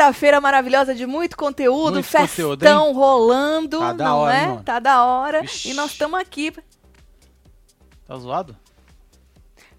[0.00, 4.46] quarta-feira maravilhosa de muito conteúdo, Muito festão conteúdo, rolando, Tá não hora, é?
[4.46, 4.62] mano?
[4.62, 5.42] Tá da hora.
[5.42, 5.70] Vixe.
[5.70, 6.52] E nós estamos aqui
[8.06, 8.56] Tá zoado?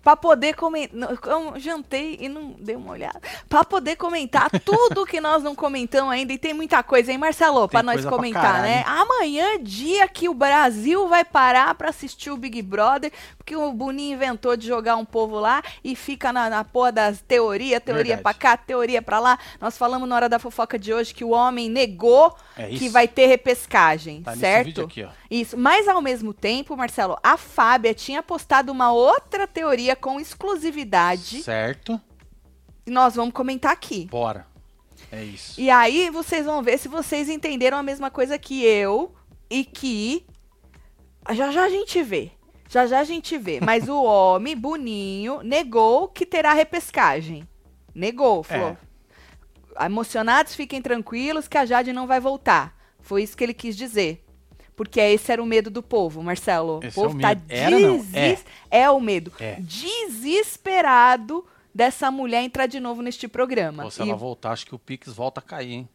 [0.01, 1.09] Pra poder comentar.
[1.27, 3.21] Eu jantei e não dei uma olhada.
[3.47, 6.33] Pra poder comentar tudo que nós não comentamos ainda.
[6.33, 7.67] E tem muita coisa, hein, Marcelo?
[7.67, 8.83] Pra nós comentar, né?
[8.87, 13.11] Amanhã é dia que o Brasil vai parar pra assistir o Big Brother.
[13.37, 17.21] Porque o Boninho inventou de jogar um povo lá e fica na, na porra das
[17.21, 19.37] teoria, teoria pra cá, teoria pra lá.
[19.59, 23.07] Nós falamos na hora da fofoca de hoje que o homem negou É que vai
[23.07, 24.65] ter repescagem, Tá nesse certo?
[24.65, 25.09] vídeo aqui, ó.
[25.31, 25.57] Isso.
[25.57, 31.99] Mas ao mesmo tempo, Marcelo, a Fábia tinha postado uma outra teoria com exclusividade Certo.
[32.85, 34.07] e nós vamos comentar aqui.
[34.11, 34.45] Bora.
[35.09, 35.59] É isso.
[35.59, 39.15] E aí vocês vão ver se vocês entenderam a mesma coisa que eu
[39.49, 40.25] e que
[41.29, 42.31] já já a gente vê.
[42.67, 43.61] Já já a gente vê.
[43.61, 47.47] Mas o homem, Boninho, negou que terá repescagem.
[47.95, 48.77] Negou, falou.
[49.79, 52.77] Emocionados, fiquem tranquilos que a Jade não vai voltar.
[52.99, 54.25] Foi isso que ele quis dizer.
[54.81, 56.79] Porque esse era o medo do povo, Marcelo.
[56.83, 57.37] Esse o é povo o tá.
[57.47, 57.97] Era, não.
[57.99, 58.89] desis- é.
[58.89, 59.31] o medo.
[59.39, 59.57] É.
[59.59, 63.83] Desesperado dessa mulher entrar de novo neste programa.
[63.83, 65.89] Ou se E ela voltar, acho que o Pix volta a cair, hein?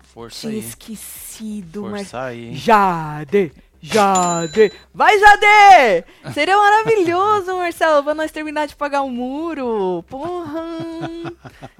[0.00, 0.58] Força tinha aí.
[0.66, 2.54] esquecido, mas Força aí, hein?
[2.54, 3.52] Jade!
[3.84, 4.72] Jade!
[4.94, 6.04] Vai, Jade!
[6.32, 10.04] Seria maravilhoso, Marcelo, pra nós terminar de pagar o muro.
[10.08, 10.62] Porra!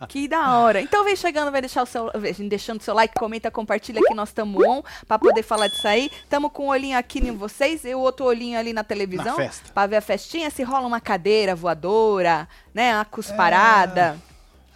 [0.08, 0.80] Que da hora.
[0.80, 2.10] Então vem chegando, vai deixar o seu,
[2.48, 6.10] deixando o seu like, comenta, compartilha que nós estamos on pra poder falar disso aí.
[6.28, 9.24] Tamo com um olhinho aqui em vocês e o outro olhinho ali na televisão.
[9.24, 9.70] Na festa.
[9.72, 12.96] Pra ver a festinha, se rola uma cadeira voadora, né?
[12.96, 14.18] Uma cusparada.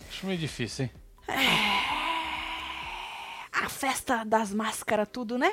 [0.08, 0.90] Acho meio difícil, hein?
[3.52, 5.52] A festa das máscaras, tudo, né?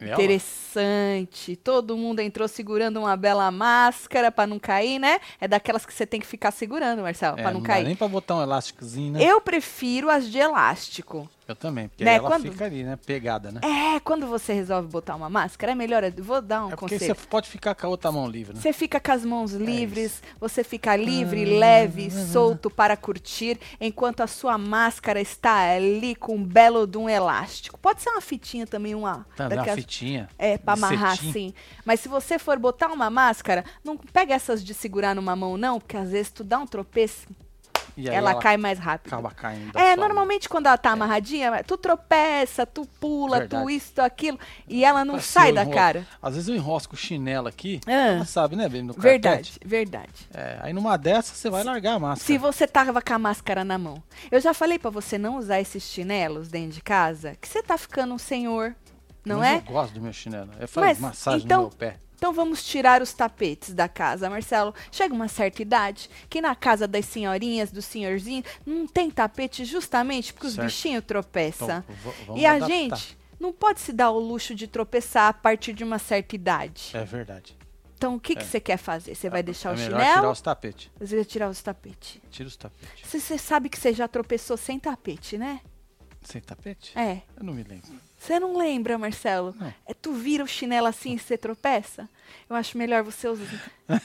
[0.00, 0.12] Ela?
[0.14, 1.56] Interessante.
[1.56, 5.18] Todo mundo entrou segurando uma bela máscara pra não cair, né?
[5.40, 7.84] É daquelas que você tem que ficar segurando, Marcelo, É, pra não, dá cair.
[7.84, 9.22] nem pra botar um elásticozinho, né?
[9.22, 11.28] Eu prefiro as de elástico.
[11.48, 12.96] Eu também, porque Né, aí ela quando- fica ali, né?
[13.06, 13.60] Pegada, né?
[13.62, 16.02] É, quando você resolve botar uma máscara, é melhor.
[16.02, 17.14] eu Vou dar um É porque conselho.
[17.14, 18.60] você pode ficar com a outra mão livre, né?
[18.60, 24.22] Você fica com as mãos livres, você fica livre, Ah, leve, solto para curtir, enquanto
[24.22, 27.78] a sua máscara está ali com um belo de um elástico.
[27.78, 29.24] Pode ser uma fitinha também, uma.
[29.36, 30.28] Também uma daquelas- fitinha.
[30.36, 31.28] É, pra de amarrar cetim.
[31.30, 31.54] assim.
[31.84, 35.78] Mas se você for botar uma máscara, não pega essas de segurar numa mão, não,
[35.78, 37.28] porque às vezes tu dá um tropeço,
[37.96, 39.12] E aí ela, cai mais rápido.
[39.12, 39.76] acaba caindo.
[39.78, 43.72] É, normalmente quando ela tá amarradinha, tu tropeça, tu pula, tu Verdade.
[43.72, 46.06] isso, tu aquilo, e ela não Parece sai da enrolo- cara.
[46.20, 47.90] Às vezes eu enrosco o chinelo aqui, Ah.
[47.92, 49.60] ela sabe, né, bem no Verdade, carpete.
[49.66, 50.28] verdade.
[50.34, 52.26] É, aí numa dessas você vai largar a máscara.
[52.26, 54.02] Se você tava com a máscara na mão.
[54.30, 57.78] Eu já falei pra você não usar esses chinelos dentro de casa, que você tá
[57.78, 58.74] ficando um senhor,
[59.24, 59.56] não Mas é?
[59.56, 60.50] Eu gosto do meu chinelo.
[60.60, 61.96] Eu faço Mas, massagem então- no meu pé.
[62.16, 64.74] Então vamos tirar os tapetes da casa, Marcelo.
[64.90, 70.32] Chega uma certa idade que na casa das senhorinhas, dos senhorzinhos, não tem tapete justamente
[70.32, 70.66] porque os Certo.
[70.66, 71.84] bichinhos tropeçam.
[72.22, 72.68] Então, e a adaptar.
[72.74, 76.90] gente não pode se dar o luxo de tropeçar a partir de uma certa idade.
[76.94, 77.56] É verdade.
[77.98, 78.46] Então o que que É.
[78.46, 79.14] você quer fazer?
[79.14, 80.30] Você vai deixar é o melhor tirar chinelo?
[80.32, 80.90] os tapetes.
[81.00, 82.18] Você vai tirar os tapetes.
[82.30, 83.10] Tira os tapetes.
[83.10, 85.60] Você sabe que você já tropeçou sem tapete, né?
[86.26, 86.92] Sem tapete?
[86.98, 87.22] É.
[87.36, 87.86] Eu não me lembro.
[88.18, 89.54] Você não lembra, Marcelo?
[89.58, 89.72] Não.
[89.86, 92.08] É tu vira o chinelo assim e você tropeça?
[92.50, 93.44] Eu acho melhor você usar.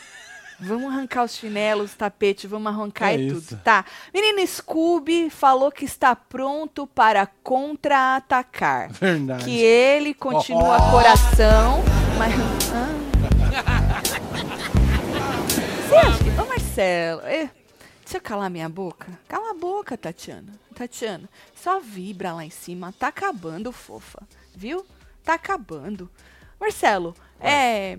[0.59, 3.50] vamos arrancar os chinelos, os tapetes, vamos arrancar É e isso.
[3.50, 3.62] tudo.
[3.64, 3.84] Tá.
[4.14, 8.92] Menino Scooby falou que está pronto para contra-atacar.
[8.92, 9.46] Verdade.
[9.46, 10.92] Que ele continua Oh, oh.
[10.92, 11.84] coração,
[12.20, 12.34] mas.
[12.74, 14.02] Ah.
[15.90, 16.30] Você acha que.
[16.42, 17.50] Ô, Marcelo, eh,
[18.11, 19.07] deixa eu calar minha boca.
[19.25, 20.51] Cala a boca, Tatiana.
[20.75, 22.94] Tatiana, só vibra lá em cima.
[22.99, 24.27] Tá acabando, fofa.
[24.53, 24.85] Viu?
[25.23, 26.09] Tá acabando.
[26.59, 27.97] Marcelo, é.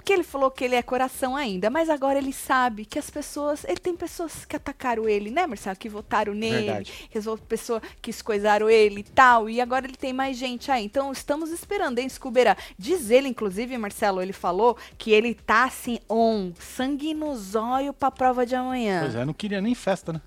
[0.00, 3.64] Porque ele falou que ele é coração ainda, mas agora ele sabe que as pessoas.
[3.64, 5.76] Ele tem pessoas que atacaram ele, né, Marcelo?
[5.76, 9.50] Que votaram nele, que pessoas que escoisaram ele e tal.
[9.50, 10.86] E agora ele tem mais gente aí.
[10.86, 12.56] Então estamos esperando, hein, Scuberá?
[12.78, 18.10] Diz ele, inclusive, Marcelo, ele falou que ele tá assim, on, sangue no zóio pra
[18.10, 19.00] prova de amanhã.
[19.02, 20.22] Pois é, não queria nem festa, né?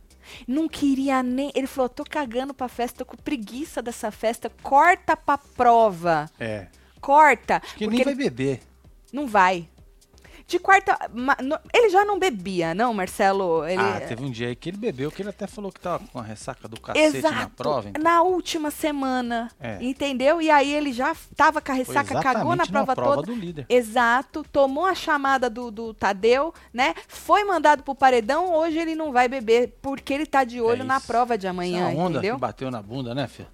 [0.47, 1.51] Não queria nem.
[1.55, 4.51] Ele falou: tô cagando pra festa, tô com preguiça dessa festa.
[4.61, 6.29] Corta pra prova.
[6.39, 6.67] É.
[7.01, 7.59] Corta.
[7.59, 8.72] Porque porque nem vai beber.
[9.13, 9.69] Não vai.
[10.45, 10.99] De quarta.
[11.73, 13.65] ele já não bebia, não, Marcelo?
[13.65, 16.03] Ele, Ah, teve um dia aí que ele bebeu, que ele até falou que tava
[16.11, 17.33] com a ressaca do cacete Exato.
[17.35, 17.89] na prova.
[17.89, 18.03] então.
[18.03, 19.49] Na última semana.
[19.57, 19.77] É.
[19.81, 20.41] Entendeu?
[20.41, 23.27] E aí ele já tava com a ressaca, cagou na prova, prova toda.
[23.27, 23.65] do líder.
[23.69, 26.93] Exato, tomou a chamada do, do Tadeu, né?
[27.07, 30.85] Foi mandado pro paredão, hoje ele não vai beber, porque ele tá de olho É
[30.85, 32.35] na prova de amanhã, Essa onda entendeu?
[32.35, 33.47] que bateu na bunda, né, filho?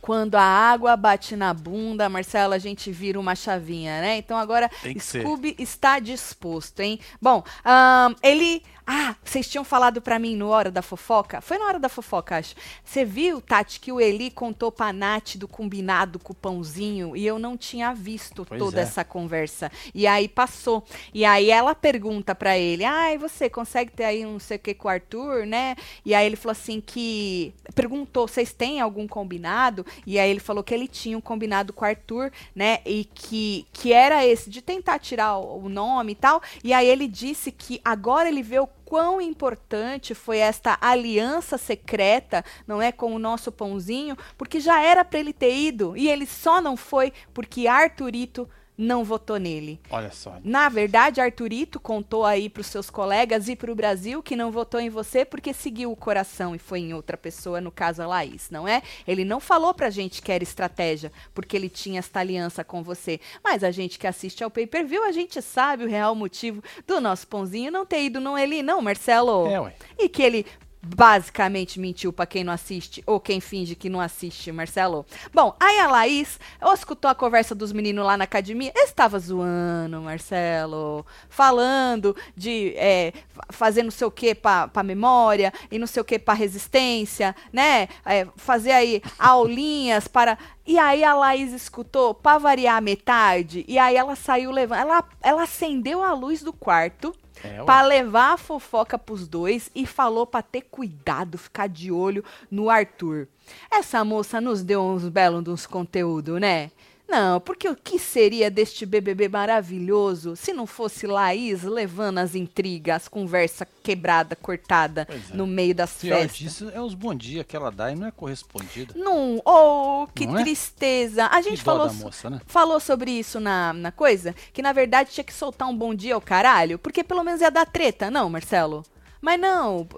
[0.00, 4.16] Quando a água bate na bunda, Marcelo, a gente vira uma chavinha, né?
[4.18, 5.22] Então agora que ser.
[5.22, 6.98] Scooby está disposto, hein?
[7.20, 11.40] Bom, ahn, ele Ah, vocês tinham falado pra mim no Hora da Fofoca?
[11.40, 12.54] Foi na Hora da Fofoca, acho.
[12.84, 17.26] Você viu, Tati, que o Eli contou pra Nath do combinado com o pãozinho e
[17.26, 18.82] eu não tinha visto Pois toda é.
[18.82, 19.72] essa conversa.
[19.94, 20.84] E aí passou.
[21.14, 24.60] E aí ela pergunta pra ele: Ai, você consegue ter aí um não sei o
[24.60, 25.76] que com o Arthur, né?
[26.04, 27.54] E aí ele falou assim que.
[27.74, 29.86] Perguntou: vocês têm algum combinado?
[30.06, 32.80] E aí ele falou que ele tinha um combinado com o Arthur, né?
[32.84, 36.42] E que, que era esse, de tentar tirar o, o nome e tal.
[36.62, 42.44] E aí ele disse que agora ele vê o quão importante foi esta aliança secreta,
[42.66, 46.26] não é, com o nosso pãozinho, porque já era para ele ter ido e ele
[46.26, 49.80] só não foi porque Arthurito não votou nele.
[49.90, 50.36] Olha só.
[50.42, 54.50] Na verdade, Arthurito contou aí para os seus colegas e para o Brasil que não
[54.50, 58.06] votou em você porque seguiu o coração e foi em outra pessoa, no caso a
[58.06, 58.82] Laís, não é?
[59.06, 63.20] Ele não falou pra gente que era estratégia, porque ele tinha esta aliança com você.
[63.42, 67.26] Mas a gente que assiste ao pay-per-view, a gente sabe o real motivo do nosso
[67.26, 69.46] pãozinho não ter ido no Eli, não, Marcelo?
[69.46, 69.74] É, ué.
[69.98, 70.46] E que ele
[70.84, 75.04] basicamente mentiu pra quem não assiste ou quem finge que não assiste, Marcelo.
[75.32, 80.00] Bom, aí a Laís ou escutou a conversa dos meninos lá na academia, estava zoando,
[80.00, 86.00] Marcelo, falando de é, fa- fazer não sei o que pra memória e não sei
[86.02, 87.88] o que pra resistência, né?
[88.04, 90.36] É, fazer aí aulinhas para.
[90.66, 94.78] E aí a Laís escutou pra variar a metade, e aí ela saiu levando.
[94.80, 97.14] Ela, ela acendeu a luz do quarto.
[97.42, 97.62] É.
[97.64, 102.70] Pra levar a fofoca pros dois e falou pra ter cuidado, ficar de olho no
[102.70, 103.26] Arthur.
[103.70, 106.70] Essa moça nos deu uns belos uns conteúdo, né?
[107.06, 112.96] Não, porque o que seria deste BBB maravilhoso se não fosse Laís levando as intrigas,
[112.96, 115.36] as conversa quebrada, cortada é.
[115.36, 116.36] no meio das Pior festas?
[116.38, 118.94] disso é os bom dia que ela dá e não é correspondida.
[118.96, 120.42] Não, oh, que Não é?
[120.42, 121.26] tristeza.
[121.26, 122.40] A gente falou moça, né?
[122.46, 126.14] falou sobre isso na, na coisa, que na verdade tinha que soltar um bom dia
[126.14, 128.84] ao caralho, porque pelo menos ia dar treta, não, Marcelo?
[129.24, 129.88] Mas não,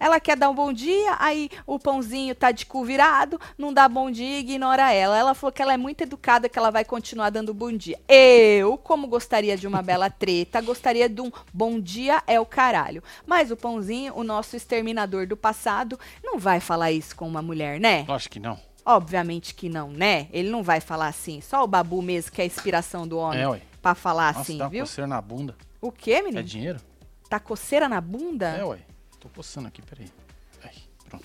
[0.00, 3.88] ela quer dar um bom dia, aí o pãozinho tá de cu virado, não dá
[3.88, 5.16] bom dia e ignora ela.
[5.16, 8.00] Ela falou que ela é muito educada, que ela vai continuar dando bom dia.
[8.08, 13.00] Eu, como gostaria de uma bela treta, gostaria de um bom dia é o caralho.
[13.24, 17.78] Mas o pãozinho, o nosso exterminador do passado, não vai falar isso com uma mulher,
[17.78, 18.04] né?
[18.08, 18.58] Lógico que não.
[18.84, 20.26] Obviamente que não, né?
[20.32, 21.40] Ele não vai falar assim.
[21.40, 23.60] Só o babu mesmo, que é a inspiração do homem, É, ué.
[23.80, 24.82] pra falar Nossa, assim, dá viu?
[24.82, 25.54] coceira na bunda.
[25.80, 26.42] O quê, É menino?
[26.42, 26.80] dinheiro?
[27.32, 28.46] Tá coceira na bunda?
[28.50, 28.80] É, ué.
[29.18, 30.06] Tô coçando aqui, peraí.
[30.62, 30.74] Ai,
[31.08, 31.24] pronto.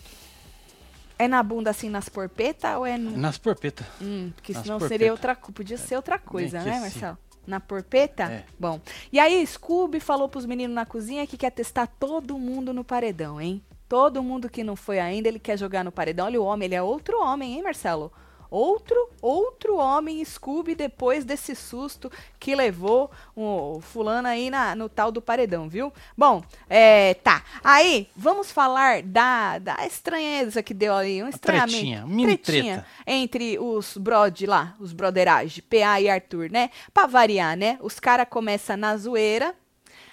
[1.20, 3.18] É na bunda assim, nas porpetas ou é no...
[3.18, 3.86] Nas porpetas.
[4.02, 5.00] Hum, porque nas senão porpeta.
[5.00, 6.80] seria outra Podia ser outra coisa, né.
[6.80, 7.18] Marcelo?
[7.46, 8.24] Na porpeta?
[8.24, 8.46] É.
[8.58, 8.80] Bom.
[9.12, 13.42] E aí, Scooby falou pros meninos na cozinha que quer testar todo mundo no paredão,
[13.42, 13.62] hein?
[13.90, 16.28] Todo mundo que não foi ainda, ele quer jogar no paredão.
[16.28, 18.14] Olha o homem, ele é outro homem, hein, Marcelo?
[18.50, 25.12] Outro, outro homem Scooby depois desse susto que levou o fulano aí na- no tal
[25.12, 25.92] do paredão, viu?
[26.18, 27.44] Bom, é, tá.
[27.64, 31.72] Aí, vamos falar da, da estranheza que deu aí, um estranhamento.
[31.74, 32.88] tretinha, mini tretinha treta.
[33.06, 36.70] entre os brod lá, os broderage, PA e Arthur, né?
[36.94, 37.78] Pra variar, né?
[37.82, 39.54] Os caras começam na zoeira,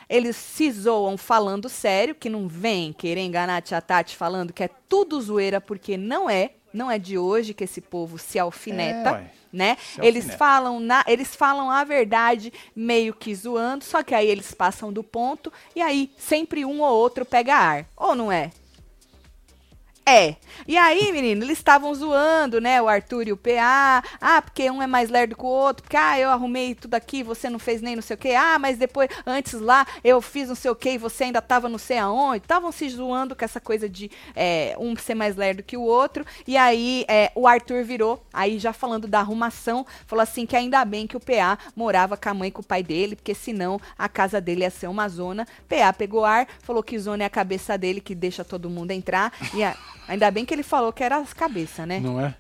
[0.08, 4.62] eles se zoam falando sério, que não vem querer enganar a tia Tati falando que
[4.62, 6.50] é tudo zoeira, porque não é.
[6.74, 9.30] Não é de hoje que esse povo se alfineta, É, ué.
[9.52, 9.76] né?
[9.80, 10.36] Se Eles alfineta.
[10.38, 15.04] falam, na, eles falam a verdade meio que zoando, só que aí eles passam do
[15.04, 17.86] ponto e aí sempre um ou outro pega ar.
[17.96, 18.50] Ou não é?
[20.06, 20.37] É.
[20.68, 22.80] E aí, menino, eles estavam zoando, né?
[22.80, 24.02] O Arthur e o PA.
[24.20, 25.82] Ah, porque um é mais lerdo que o outro.
[25.82, 28.34] Porque, ah, eu arrumei tudo aqui, você não fez nem não sei o quê.
[28.38, 31.70] Ah, mas depois, antes lá, eu fiz não sei o quê e você ainda tava
[31.70, 32.44] não sei aonde.
[32.44, 36.25] Estavam se zoando com essa coisa de é, um ser mais lerdo que o outro.
[36.46, 40.84] E aí, é, o Arthur virou, aí já falando da arrumação, falou assim que ainda
[40.84, 43.80] bem que o PA morava com a mãe e com o pai dele, porque senão
[43.99, 45.46] a casa dele ia ser uma zona.
[45.66, 49.32] PA pegou ar, falou que zona é a cabeça dele, que deixa todo mundo entrar.
[49.54, 49.75] E a-
[50.08, 52.00] ainda bem que ele falou que era as cabeças, né?
[52.00, 52.34] Não é?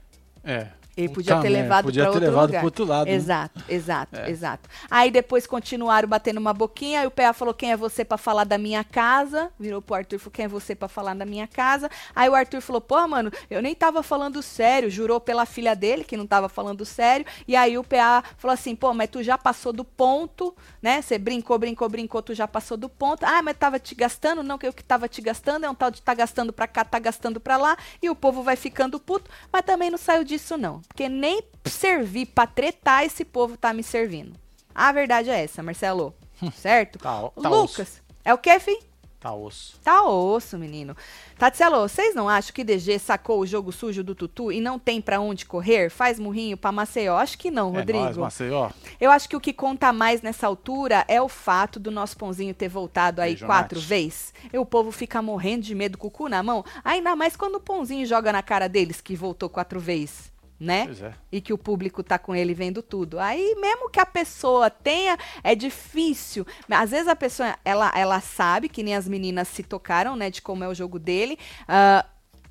[0.44, 0.68] É.
[0.96, 2.58] Ele podia Puta ter levado para outro levado lugar.
[2.60, 3.06] pro outro lado.
[3.06, 3.12] né?
[3.14, 4.30] Exato, exato, É.
[4.30, 4.68] exato.
[4.90, 8.44] Aí depois continuaram batendo uma boquinha, aí o PA falou: "Quem é você pra falar
[8.44, 11.46] da minha casa?" Virou pro Arthur e falou: "Quem é você pra falar da minha
[11.48, 15.74] casa?" Aí o Arthur falou: "Pô, mano, eu nem tava falando sério", jurou pela filha
[15.74, 17.26] dele que não tava falando sério.
[17.48, 21.02] E aí o PA falou assim: "Pô, mas tu já passou do ponto, né?
[21.02, 23.24] Você brincou, brincou, brincou, tu já passou do ponto.
[23.24, 24.42] Ah, mas tava te gastando?
[24.44, 26.84] Não, que eu que tava te gastando, é um tal de tá gastando pra cá,
[26.84, 30.56] tá gastando pra lá, e o povo vai ficando puto, mas também não saiu disso
[30.56, 34.32] não, porque nem servir pra tretar esse povo tá me servindo.
[34.74, 36.14] A verdade é essa, Marcelo.
[36.54, 36.98] Certo?
[36.98, 38.76] Tá, tá Lucas, é o que, fi?
[39.20, 39.80] Tá osso.
[39.82, 40.94] Tá osso, menino.
[41.38, 45.00] Tatselo, vocês não acham que DG sacou o jogo sujo do Tutu e não tem
[45.00, 45.88] pra onde correr?
[45.88, 47.16] Faz murrinho pra Maceió?
[47.16, 48.04] Acho que não, É Rodrigo.
[48.04, 48.68] nóis, Maceió.
[49.00, 52.52] Eu acho que o que conta mais nessa altura é o fato do nosso pãozinho
[52.52, 53.88] ter voltado aí Beijo, quatro Nath.
[53.88, 54.34] vezes.
[54.52, 56.62] E o povo fica morrendo de medo com o cu na mão.
[56.84, 60.88] Ainda mais quando o pãozinho joga na cara deles que voltou quatro vezes, né?
[61.02, 61.12] É.
[61.32, 63.18] e que o público tá com ele vendo tudo.
[63.18, 66.46] Aí, mesmo que a pessoa tenha, é difícil.
[66.70, 70.40] Às vezes a pessoa, ela, ela sabe, que nem as meninas se tocaram, né, de
[70.40, 72.04] como é o jogo dele, ah,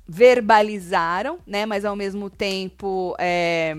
[0.06, 3.74] verbalizaram, né, mas ao mesmo tempo, é,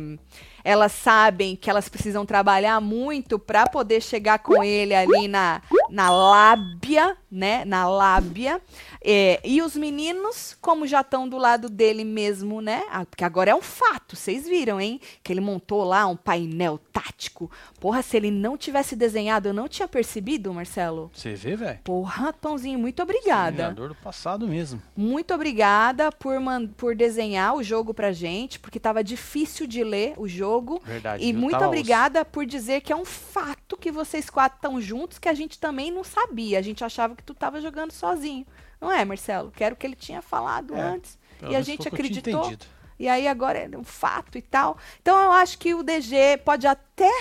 [0.65, 6.10] elas sabem que elas precisam trabalhar muito para poder chegar com ele ali na, na
[6.10, 8.60] lábia, né, na lábia.
[9.07, 12.84] É, e os meninos, como já estão do lado dele mesmo, né?
[12.89, 15.00] Ah, Porque agora é um fato, vocês viram, hein?
[15.24, 17.51] Que ele montou lá um painel tático.
[17.79, 21.12] Porra, se ele não tivesse desenhado, eu não tinha percebido, Marcelo.
[21.13, 21.79] Você vê, velho?
[21.84, 23.55] Porra, Pãozinho, muito obrigada.
[23.57, 24.81] Treinador do passado mesmo.
[24.98, 30.15] Muito obrigada por, man- por desenhar o jogo pra gente, porque tava difícil de ler
[30.17, 30.54] o jogo.
[30.83, 31.24] Verdade.
[31.24, 35.29] E muito obrigada por dizer que é um fato que vocês quatro estão juntos, que
[35.29, 36.59] a gente também não sabia.
[36.59, 38.45] A gente achava que tu tava jogando sozinho.
[38.79, 39.51] Não é, Marcelo?
[39.51, 41.17] Que era o que ele tinha falado É, antes.
[41.50, 42.53] E a gente acreditou.
[42.97, 44.77] E aí agora é um fato e tal.
[45.01, 47.12] Então eu acho que o DG pode até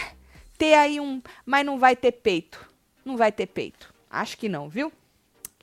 [0.56, 1.20] ter aí um.
[1.44, 2.64] Mas não vai ter peito.
[3.04, 3.92] Não vai ter peito.
[4.08, 4.92] Acho que não, viu?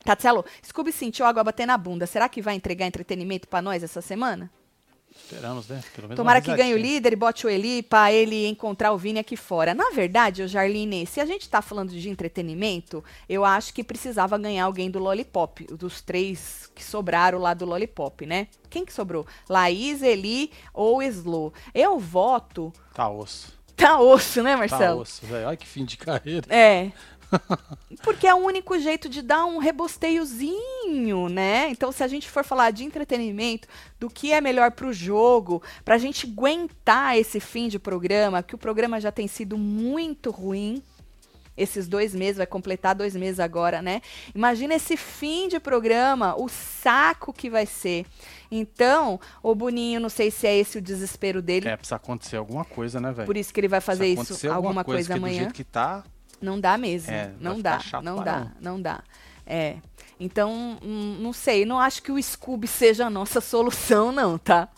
[0.04, 2.06] Tatselo, Scooby sentiu água bater na bunda.
[2.06, 4.52] Será que vai entregar entretenimento pra nós essa semana?
[5.16, 5.82] Esperamos, né?
[6.16, 9.36] Tomara que ganhe o líder e bote o Eli pra ele encontrar o Vini aqui
[9.36, 9.74] fora.
[9.74, 14.38] Na verdade, ô Jarline, se a gente tá falando de entretenimento, eu acho que precisava
[14.38, 18.48] ganhar alguém do Lollipop, dos três que sobraram lá do Lollipop, né?
[18.70, 19.26] Quem que sobrou?
[19.50, 21.54] Laís, Eli ou Slow?
[21.74, 22.74] Eu voto.
[22.94, 23.60] Tá osso.
[23.76, 25.02] Tá osso, né, Tá Marcelo?
[25.02, 25.48] osso, velho.
[25.48, 26.46] Olha que fim de carreira.
[26.54, 26.92] É.
[28.04, 31.70] Porque é o único jeito de dar um rebosteiozinho, né?
[31.70, 33.68] Então, se a gente for falar de entretenimento,
[34.00, 38.58] do que é melhor pro jogo, pra gente aguentar esse fim de programa, que o
[38.58, 40.82] programa já tem sido muito ruim.
[41.58, 44.02] Esses dois meses, vai completar dois meses agora, né?
[44.34, 48.06] Imagina esse fim de programa, o saco que vai ser.
[48.50, 52.64] Então, o Boninho, não sei se é esse o desespero dele, É, precisa acontecer alguma
[52.64, 53.26] coisa, né, velho?
[53.26, 55.40] por isso que ele vai fazer Precisa isso, acontecer alguma coisa, do amanhã.
[55.40, 56.04] jeito que tá,
[56.42, 57.12] Não dá mesmo.
[57.12, 59.04] É, não dá, não dá, não dá.
[59.46, 59.78] É.
[60.20, 64.70] Então, hum, não sei, não acho que o Scooby seja a nossa solução, não, tá?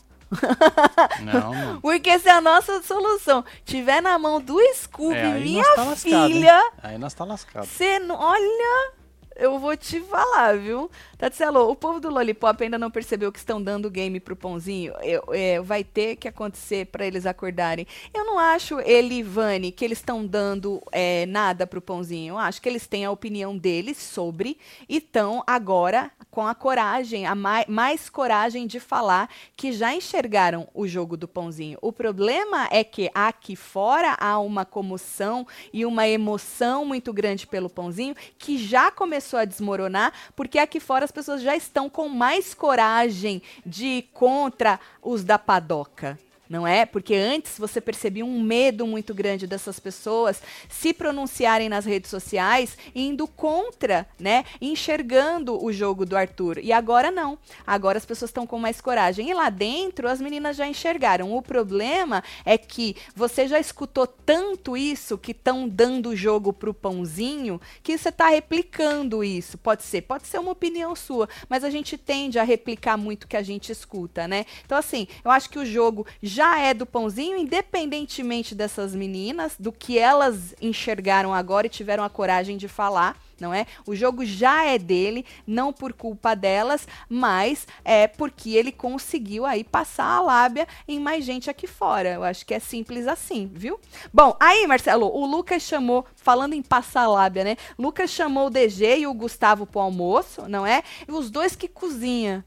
[1.21, 1.79] não, mano.
[1.83, 6.97] Porque se a nossa solução tiver na mão do Scooby, É, minha tá filha, Aí
[6.97, 7.65] nós tá lascado.
[7.67, 8.15] você não.
[8.15, 8.93] Olha,
[9.35, 10.89] eu vou te falar, viu?
[11.17, 14.93] Tatselo, o povo do Lollipop ainda não percebeu que estão dando game pro Pãozinho.
[15.01, 17.87] Eu- é, vai ter que acontecer pra eles acordarem.
[18.13, 22.33] Eu não acho, ele e Vani, que eles estão dando é, nada pro Pãozinho.
[22.33, 27.27] Eu acho que eles têm a opinião deles sobre e estão agora com a coragem,
[27.27, 31.77] a mai- mais coragem de falar que já enxergaram o jogo do Pãozinho.
[31.79, 37.69] O problema é que aqui fora há uma comoção e uma emoção muito grande pelo
[37.69, 42.55] Pãozinho que já começou a desmoronar, porque aqui fora as pessoas já estão com mais
[42.55, 46.17] coragem de ir contra os da padoca.
[46.49, 46.85] Não é?
[46.85, 52.77] Porque antes você percebia um medo muito grande dessas pessoas se pronunciarem nas redes sociais,
[52.93, 54.43] indo contra, né?
[54.61, 56.57] Enxergando o jogo do Arthur.
[56.59, 57.39] E agora não.
[57.65, 59.29] Agora as pessoas estão com mais coragem.
[59.29, 61.33] E lá dentro as meninas já enxergaram.
[61.33, 66.73] O problema é que você já escutou tanto isso que estão dando o jogo pro
[66.73, 69.57] pãozinho que você está replicando isso.
[69.57, 73.27] Pode ser, pode ser uma opinião sua, mas a gente tende a replicar muito o
[73.27, 74.45] que a gente escuta, né?
[74.65, 79.71] Então, assim, eu acho que o jogo já é do pãozinho, independentemente dessas meninas, do
[79.71, 83.17] que elas enxergaram agora e tiveram a coragem de falar.
[83.39, 83.65] Não é?
[83.85, 89.63] O jogo já é dele, não por culpa delas, mas é porque ele conseguiu aí
[89.63, 92.09] passar a lábia em mais gente aqui fora.
[92.13, 93.79] Eu acho que é simples assim, viu?
[94.13, 97.57] Bom, aí, Marcelo, o Lucas chamou, falando em passar a lábia, né?
[97.77, 100.81] Lucas chamou o DG e o Gustavo pro almoço, não é?
[101.05, 102.43] E os dois que cozinham.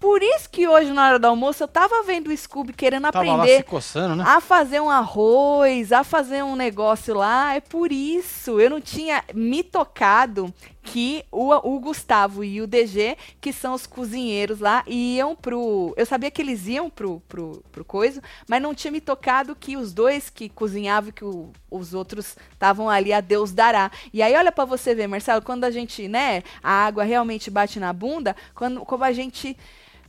[0.00, 3.18] Por isso que hoje, na hora do almoço, eu tava vendo o Scooby querendo Tava
[3.32, 4.24] aprender coçando, né?
[4.26, 7.54] a fazer um arroz, a fazer um negócio lá.
[7.56, 8.60] É por isso.
[8.60, 13.86] Eu não tinha me tocado que o, o Gustavo e o DG, que são os
[13.88, 15.92] cozinheiros lá, iam pro.
[15.96, 19.76] Eu sabia que eles iam pro, pro, pro coisa, mas não tinha me tocado que
[19.76, 23.90] os dois que cozinhavam, que o- os outros estavam ali, a Deus dará.
[24.14, 27.78] E aí, olha pra você ver, Marcelo, quando a gente, né, a água realmente bate
[27.80, 29.56] na bunda, quando, como a gente.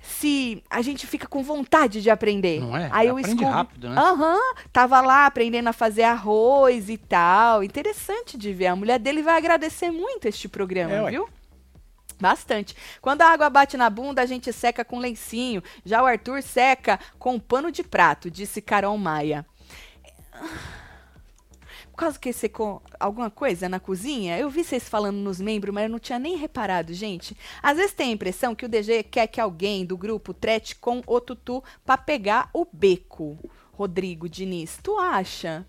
[0.01, 2.61] Se a gente fica com vontade de aprender.
[2.61, 2.89] Não é?
[2.91, 3.95] Aí o Aprende rápido, né?
[3.99, 4.39] Aham,
[4.71, 7.63] tava lá aprendendo a fazer arroz e tal.
[7.63, 8.67] Interessante de ver.
[8.67, 11.11] A mulher dele vai agradecer muito este programa, É, ué.
[11.11, 11.29] viu?
[12.19, 12.75] Bastante.
[13.01, 15.61] Quando a água bate na bunda, a gente seca com lencinho.
[15.85, 19.45] Já o Arthur seca com pano de prato, disse Carol Maia.
[21.99, 25.89] Causa que secou alguma coisa na cozinha, eu vi vocês falando nos membros, mas eu
[25.89, 27.35] não tinha nem reparado, gente.
[27.61, 31.03] Às vezes tem a impressão que o DG quer que alguém do grupo trete com
[31.05, 33.37] o Tutu pra pegar o beco.
[33.73, 35.65] Rodrigo Diniz, tu acha?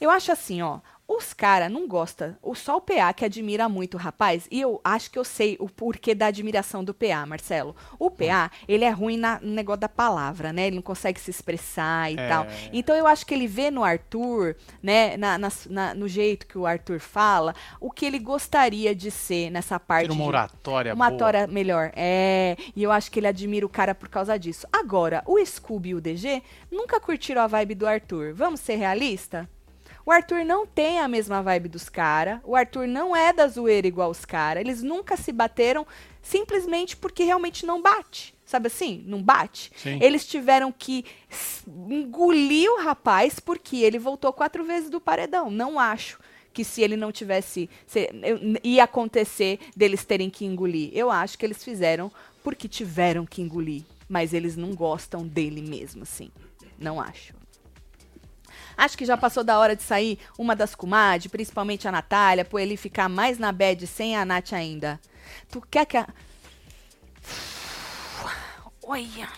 [0.00, 0.78] Eu acho assim, ó.
[1.08, 2.36] Os caras não gostam.
[2.42, 5.56] O só o PA que admira muito o rapaz, e eu acho que eu sei
[5.60, 7.76] o porquê da admiração do PA, Marcelo.
[7.96, 10.66] O PA, ele é ruim na, no negócio da palavra, né?
[10.66, 12.28] Ele não consegue se expressar e É.
[12.28, 12.46] tal.
[12.72, 16.66] Então eu acho que ele vê no Arthur, né, na, na- no jeito que o
[16.66, 20.02] Arthur fala, o que ele gostaria de ser nessa parte.
[20.08, 21.18] Tira uma de- oratória uma boa.
[21.18, 21.92] tora melhor.
[21.94, 24.66] É, e eu acho que ele admira o cara por causa disso.
[24.72, 28.34] Agora, o Scooby e o DG nunca curtiram a vibe do Arthur.
[28.34, 29.48] Vamos ser realista?
[30.06, 32.38] O Arthur não tem a mesma vibe dos caras.
[32.44, 34.60] O Arthur não é da zoeira igual os caras.
[34.60, 35.84] Eles nunca se bateram
[36.22, 38.32] simplesmente porque realmente não bate.
[38.44, 39.02] Sabe assim?
[39.04, 39.72] Não bate.
[39.76, 39.98] Sim.
[40.00, 41.04] Eles tiveram que
[41.76, 45.50] engolir o rapaz porque ele voltou quatro vezes do paredão.
[45.50, 46.18] Não acho
[46.52, 47.68] que se ele não tivesse.
[47.86, 48.08] se-
[48.62, 50.90] ia acontecer deles terem que engolir.
[50.94, 52.10] Eu acho que eles fizeram
[52.42, 53.82] porque tiveram que engolir.
[54.08, 56.30] Mas eles não gostam dele mesmo, assim.
[56.78, 57.34] Não acho.
[58.76, 62.60] Acho que já passou da hora de sair uma das comadres, principalmente a Natália, por
[62.60, 65.00] ele ficar mais na bad sem a Nath ainda.
[65.50, 66.06] Tu quer que a.
[68.82, 69.28] Olha.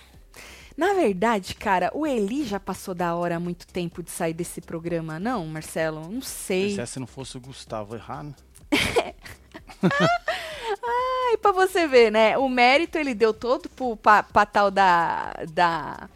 [0.77, 4.61] Na verdade, cara, o Eli já passou da hora há muito tempo de sair desse
[4.61, 6.09] programa, não, Marcelo?
[6.09, 6.75] Não sei.
[6.75, 8.35] Se essa não fosse o Gustavo errar, né?
[11.31, 12.39] Aí pra você ver, né?
[12.39, 16.09] O mérito ele deu todo pro, pra, pra tal da, da,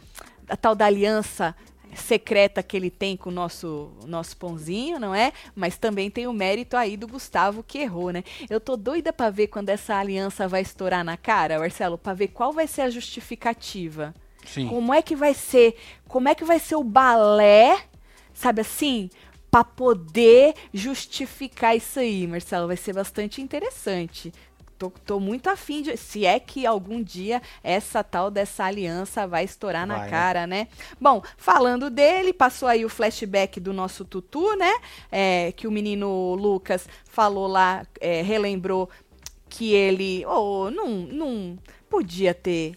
[0.43, 1.53] da tal da aliança
[1.95, 5.31] secreta que ele tem com o nosso, nosso pãozinho, não é?
[5.55, 8.23] Mas também tem o mérito aí do Gustavo que errou, né?
[8.49, 12.29] Eu tô doida pra ver quando essa aliança vai estourar na cara, Marcelo, pra ver
[12.29, 14.13] qual vai ser a justificativa.
[14.45, 14.67] Sim.
[14.67, 15.75] Como é que vai ser?
[16.07, 17.85] Como é que vai ser o balé,
[18.33, 19.09] sabe assim,
[19.49, 22.67] para poder justificar isso aí, Marcelo?
[22.67, 24.33] Vai ser bastante interessante.
[24.83, 25.95] Tô, tô muito afim de.
[25.95, 30.09] Se é que algum dia essa tal dessa aliança vai estourar na Vai, né?
[30.09, 30.67] cara, né?
[30.99, 34.73] Bom, falando dele, passou aí o flashback do nosso Tutu, né?
[35.09, 38.89] É, que o menino Lucas falou lá, é, relembrou
[39.47, 40.25] que ele.
[40.25, 41.57] Oh, não, não
[41.89, 42.75] podia ter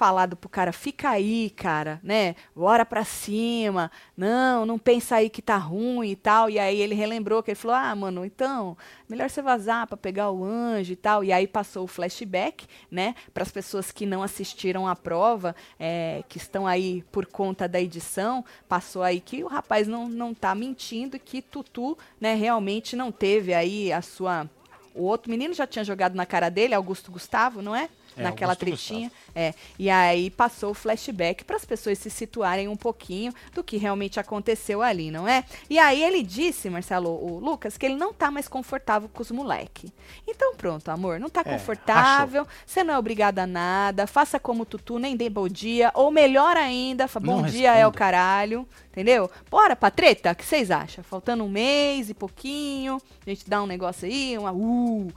[0.00, 2.34] falado pro cara, fica aí, cara, né?
[2.56, 3.92] Bora pra cima.
[4.16, 6.48] Não, não pensa aí que tá ruim e tal.
[6.48, 10.30] E aí ele relembrou que ele falou: "Ah, mano, então, melhor você vazar pra pegar
[10.30, 11.22] o anjo e tal".
[11.22, 16.24] E aí passou o flashback, né, para as pessoas que não assistiram à prova, é,
[16.30, 20.54] que estão aí por conta da edição, passou aí que o rapaz não não tá
[20.54, 24.48] mentindo que Tutu, né, realmente não teve aí a sua
[24.94, 27.88] o outro menino já tinha jogado na cara dele, Augusto Gustavo, não é?
[28.16, 29.10] É, Naquela tretinha.
[29.34, 29.54] É.
[29.78, 34.18] E aí passou o flashback para as pessoas se situarem um pouquinho do que realmente
[34.18, 35.44] aconteceu ali, não é?
[35.68, 39.30] E aí ele disse, Marcelo, o Lucas, que ele não tá mais confortável com os
[39.30, 39.92] moleque.
[40.26, 44.64] Então pronto, amor, não tá É, confortável, você não é obrigada a nada, faça como
[44.66, 48.66] Tutu, nem dê bom dia, ou melhor ainda, fa- bom Não dia é o caralho,
[48.90, 49.30] entendeu?
[49.50, 51.04] Bora pra treta, o que vocês acham?
[51.04, 55.12] Faltando um mês e pouquinho, a gente dá um negócio aí, uma uh,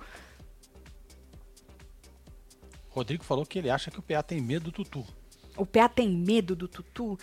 [2.93, 5.05] Rodrigo falou que ele acha que o PA tem medo do Tutu.
[5.57, 7.17] O PA tem medo do Tutu?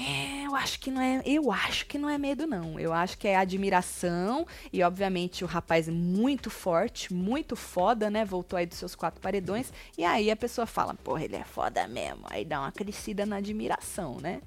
[0.00, 1.22] É, eu acho que não é.
[1.24, 2.80] Eu acho que não é medo, não.
[2.80, 4.46] Eu acho que é admiração.
[4.72, 8.24] E, obviamente, o rapaz é muito forte, muito foda, né?
[8.24, 9.70] Voltou aí dos seus quatro paredões.
[9.96, 12.22] E aí a pessoa fala, porra, ele é foda mesmo.
[12.30, 14.40] Aí dá uma crescida na admiração, né?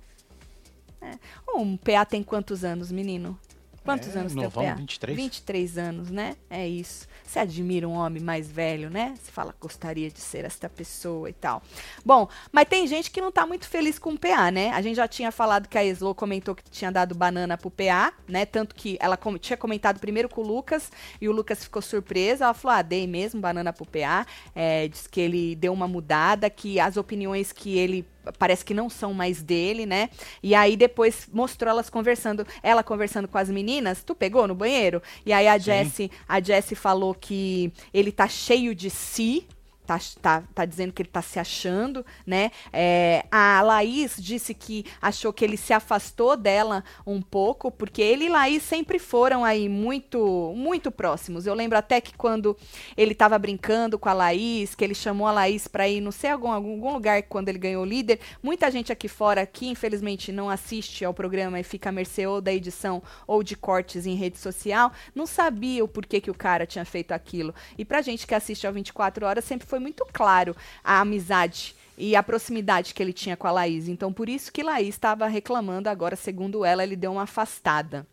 [0.99, 1.11] É.
[1.55, 3.39] Um PA tem quantos anos, menino?
[3.83, 4.73] Quantos É, anos tem o PA?
[4.73, 5.15] 23.
[5.15, 6.35] 23 anos, né?
[6.49, 7.07] É isso.
[7.25, 9.15] Você admira um homem mais velho, né?
[9.17, 11.61] Você fala, gostaria de ser esta pessoa e tal.
[12.05, 14.69] Bom, mas tem gente que não tá muito feliz com o PA, né?
[14.71, 18.13] A gente já tinha falado que a Eslo comentou que tinha dado banana pro PA,
[18.27, 18.45] né?
[18.45, 22.43] Tanto que ela com- tinha comentado primeiro com o Lucas e o Lucas ficou surpreso.
[22.43, 24.25] Ela falou, ah, dei mesmo banana pro PA.
[24.53, 28.05] É, diz que ele deu uma mudada, que as opiniões que ele
[28.39, 30.09] parece que não são mais dele, né?
[30.41, 34.03] E aí depois mostrou elas conversando, ela conversando com as meninas.
[34.03, 35.01] Tu pegou no banheiro?
[35.25, 35.57] E aí a.
[35.65, 39.47] Jessie, a Jessie falou que ele tá cheio de si,
[39.85, 42.51] tá, tá, tá dizendo que ele tá se achando, né?
[42.73, 48.25] É, a Laís disse que achou que ele se afastou dela um pouco, porque ele
[48.25, 51.45] e Laís sempre foram aí muito, muito próximos.
[51.45, 52.57] Eu lembro até que quando
[52.97, 56.31] ele tava brincando com a Laís, que ele chamou a Laís para ir, não sei,
[56.31, 60.49] algum, algum lugar quando ele ganhou o líder, muita gente aqui fora, aqui, infelizmente, não
[60.49, 64.37] assiste ao programa e fica à mercê ou da edição ou de cortes em rede
[64.37, 67.53] social, não sabia o porquê que o cara tinha feito aquilo.
[67.77, 72.15] E pra gente que assiste ao 24 horas, sempre foi muito claro a amizade e
[72.15, 73.87] a proximidade que ele tinha com a Laís.
[73.87, 78.05] Então, por isso que Laís estava reclamando agora, segundo ela, ele deu uma afastada.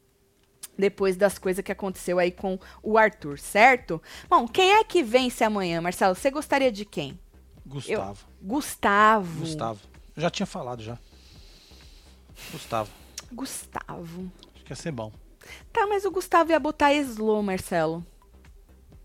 [0.78, 4.00] Depois das coisas que aconteceu aí com o Arthur, certo?
[4.28, 6.14] Bom, quem é que vence amanhã, Marcelo?
[6.14, 7.18] Você gostaria de quem?
[7.66, 8.26] Gustavo.
[8.40, 9.40] Eu, Gustavo.
[9.40, 9.80] Gustavo.
[10.16, 10.98] Eu já tinha falado já.
[12.50, 12.90] Gustavo.
[13.30, 14.32] Gustavo.
[14.54, 15.12] Acho que ia ser bom.
[15.72, 18.04] Tá, mas o Gustavo ia botar Slow, Marcelo.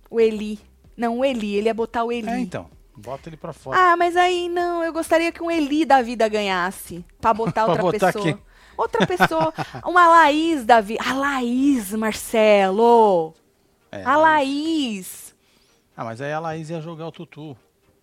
[0.09, 0.59] O Eli.
[0.97, 1.55] Não, o Eli.
[1.55, 2.27] Ele ia botar o Eli.
[2.29, 2.67] É, então.
[2.97, 3.77] Bota ele pra fora.
[3.79, 4.83] Ah, mas aí não.
[4.83, 7.05] Eu gostaria que um Eli da vida ganhasse.
[7.21, 8.23] Pra botar Pra outra botar pessoa.
[8.25, 8.37] quem?
[8.75, 9.53] Outra pessoa.
[9.85, 11.03] Uma Laís da vida.
[11.07, 13.33] A Laís, Marcelo.
[13.91, 15.35] É, A Laís.
[15.95, 17.55] Ah, mas aí a Laís ia jogar o Tutu.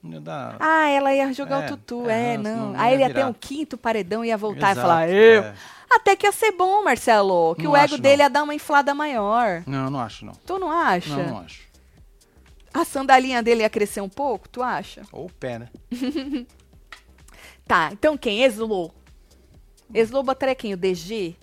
[0.02, 0.57] Dar...
[0.61, 2.78] Ah, ela ia jogar É, o tutu, é, é, não- não.
[2.80, 3.26] Aí ele ia ter virar.
[3.28, 5.42] um quinto paredão e ia voltar e Exato, falar, eu.
[5.44, 5.54] é.
[5.90, 7.54] Até que ia ser bom, Marcelo.
[7.54, 8.24] Que Não o ego acho, dele não.
[8.24, 9.62] ia dar uma inflada maior.
[9.66, 10.35] Não, não acho, não.
[10.35, 11.09] Tu não acha?
[11.16, 11.62] Não, não acho.
[12.75, 15.03] A sandalinha dele ia crescer um pouco, tu acha?
[15.13, 15.69] Ou o pé, né?
[17.67, 18.43] Tá, então quem?
[18.43, 18.93] Eslo.
[19.95, 20.75] Eslo botaria quem?
[20.75, 21.35] O DG?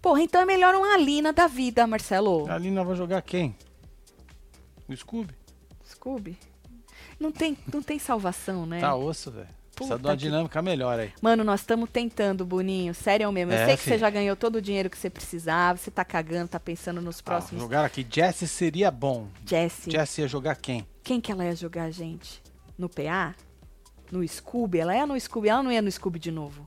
[0.00, 2.50] Porra, então é melhor uma Alina da vida, Marcelo.
[2.50, 3.54] A Lina vai jogar quem?
[4.88, 5.34] O Scooby?
[5.84, 6.38] Scooby?
[7.18, 8.80] Não tem, não tem salvação, né?
[8.80, 9.59] Tá osso, velho.
[9.86, 11.12] Precisa de uma que- dinâmica melhor aí.
[11.20, 12.94] Mano, nós estamos tentando, Boninho.
[12.94, 13.52] Sério mesmo.
[13.52, 15.78] Eu É, sei que você já ganhou todo o dinheiro que você precisava.
[15.78, 17.62] Você tá cagando, tá pensando nos Ah, próximos.
[17.62, 18.06] jogar aqui.
[18.10, 19.26] Jesse seria bom.
[19.46, 19.92] Jessie.
[19.92, 20.86] Jesse ia jogar quem?
[21.02, 22.42] Quem que ela ia jogar, gente?
[22.78, 23.34] No PA?
[24.10, 24.78] No Scooby?
[24.80, 25.48] Ela ia no Scooby?
[25.48, 26.66] Ela não ia no Scooby de novo?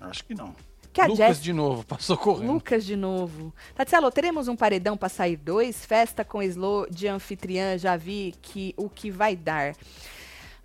[0.00, 0.54] Acho que não.
[0.92, 2.52] Que Lucas Jess- de novo, passou correndo.
[2.52, 3.54] Lucas de novo.
[3.74, 5.86] Tatielo, teremos um paredão pra sair dois?
[5.86, 9.74] Festa com Slow de anfitriã, já vi que o que vai dar.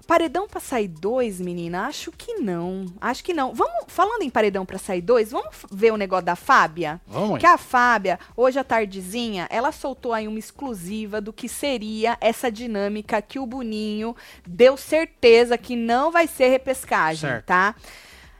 [0.07, 1.85] Paredão pra sair dois, menina?
[1.85, 2.85] Acho que não.
[3.01, 3.53] Acho que não.
[3.53, 7.01] Vamos, falando em paredão pra sair dois, vamos ver o negócio da Fábia?
[7.05, 7.39] Vamos.
[7.39, 12.49] Que a Fábia, hoje à tardezinha, ela soltou aí uma exclusiva do que seria essa
[12.49, 14.15] dinâmica que o Boninho
[14.47, 17.45] deu certeza que não vai ser repescagem, Certo.
[17.45, 17.75] tá?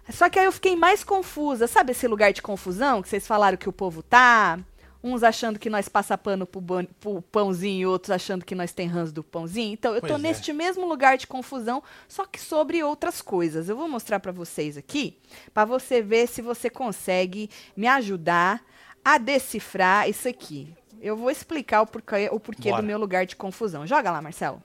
[0.10, 1.68] Só que aí eu fiquei mais confusa.
[1.68, 4.58] Sabe esse lugar de confusão que vocês falaram que o povo tá?
[5.04, 6.62] Uns achando que nós passa pano pro,
[7.00, 9.74] pro pãozinho e outros achando que nós tem ranço do pãozinho.
[9.74, 10.24] Então, eu tô Pois é.
[10.24, 13.70] neste mesmo lugar de confusão, só que sobre outras coisas.
[13.70, 15.18] Eu vou mostrar pra vocês aqui,
[15.54, 18.64] pra você ver se você consegue me ajudar
[19.06, 20.74] a decifrar isso aqui.
[21.00, 22.82] Eu vou explicar o porquê, o porquê Bora.
[22.82, 23.86] do meu lugar de confusão.
[23.86, 24.62] Joga lá, Marcelo.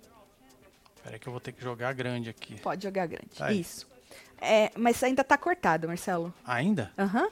[1.04, 2.58] Peraí que eu vou ter que jogar grande aqui.
[2.60, 3.28] Pode jogar grande.
[3.36, 3.52] Tá.
[3.52, 3.86] Isso.
[4.40, 6.32] É, mas ainda tá cortado, Marcelo.
[6.44, 6.90] Ainda?
[6.98, 7.28] Aham.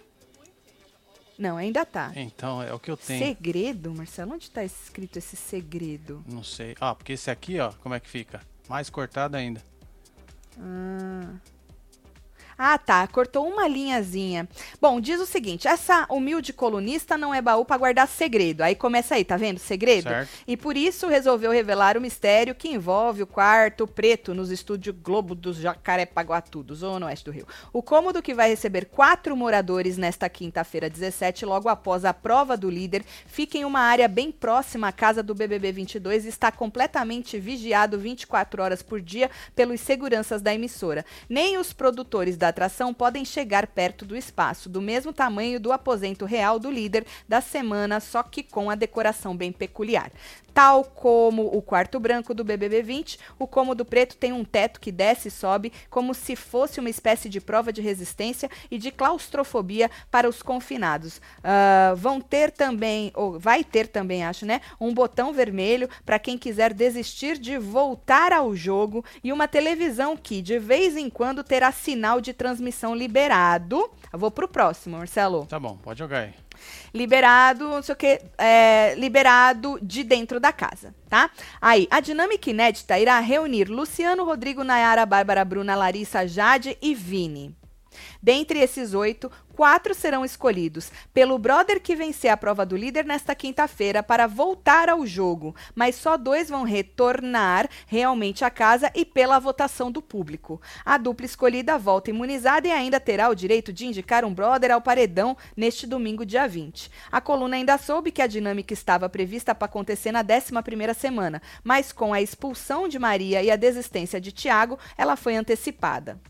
[1.41, 2.13] Não, ainda tá.
[2.15, 3.25] Então, é o que eu tenho.
[3.25, 4.35] Segredo, Marcelo?
[4.35, 6.23] Onde tá escrito esse segredo?
[6.27, 6.77] Não sei.
[6.79, 8.43] Ah, porque esse aqui, ó, como é que fica?
[8.69, 9.63] Mais cortado ainda.
[10.59, 11.33] Ah,
[12.77, 13.07] tá.
[13.07, 14.49] Cortou uma linhazinha.
[14.81, 18.63] Bom, diz o seguinte: essa humilde colunista não é baú pra guardar segredo.
[18.63, 19.59] Aí começa aí, tá vendo?
[19.59, 20.11] Segredo.
[20.11, 20.31] Certo.
[20.47, 25.39] E por isso resolveu revelar o mistério que envolve o quarto preto nos estúdios Globo
[25.53, 27.47] Jacarepaguatu, do Zona Oeste do Rio.
[27.73, 32.69] O cômodo que vai receber quatro moradores nesta quinta-feira 17, logo após a prova do
[32.69, 37.39] líder, fica em uma área bem próxima à casa do BBB 22 e está completamente
[37.39, 41.05] vigiado 24 horas por dia pelos seguranças da emissora.
[41.29, 46.25] Nem os produtores da atração podem chegar perto do espaço, do mesmo tamanho do aposento
[46.25, 50.13] real do líder da semana, só que com a decoração bem peculiar.
[50.55, 54.93] Tal como o quarto branco do BBB 20, o cômodo preto tem um teto que
[54.93, 59.91] desce e sobe como se fosse uma espécie de prova de resistência e de claustrofobia
[60.11, 61.21] para os confinados.
[61.43, 64.61] Ah, vão ter também, ou vai ter também, acho, né?
[64.81, 70.43] Um botão vermelho para quem quiser desistir de voltar ao jogo e uma televisão que,
[70.43, 73.91] de vez em quando, terá sinal de transmissão liberado.
[74.13, 76.35] Eu vou pro próximo, Marcelo Tá bom, pode jogar aí.
[76.95, 81.31] Liberado, não sei o que, é, liberado de dentro da casa, tá?
[81.61, 87.60] Aí, a dinâmica inédita irá reunir Luciano, Rodrigo, Nayara, Bárbara, Bruna, Larissa, Jade e Vini.
[88.23, 93.35] Dentre esses oito, quatro serão escolhidos pelo brother que vencer a prova do líder nesta
[93.35, 99.39] quinta-feira para voltar ao jogo, mas só dois vão retornar realmente à casa e pela
[99.39, 100.61] votação do público.
[100.85, 104.81] A dupla escolhida volta imunizada e ainda terá o direito de indicar um brother ao
[104.81, 106.91] paredão neste domingo, dia 20.
[107.11, 111.93] A coluna ainda soube que a dinâmica estava prevista para acontecer na 11ª semana, mas
[111.93, 116.21] com a expulsão de Maria e a desistência de Tiago, ela foi antecipada.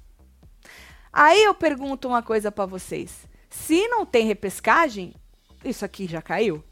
[1.12, 3.28] Aí eu pergunto uma coisa para vocês.
[3.48, 5.12] Se não tem repescagem,
[5.64, 6.62] isso aqui já caiu?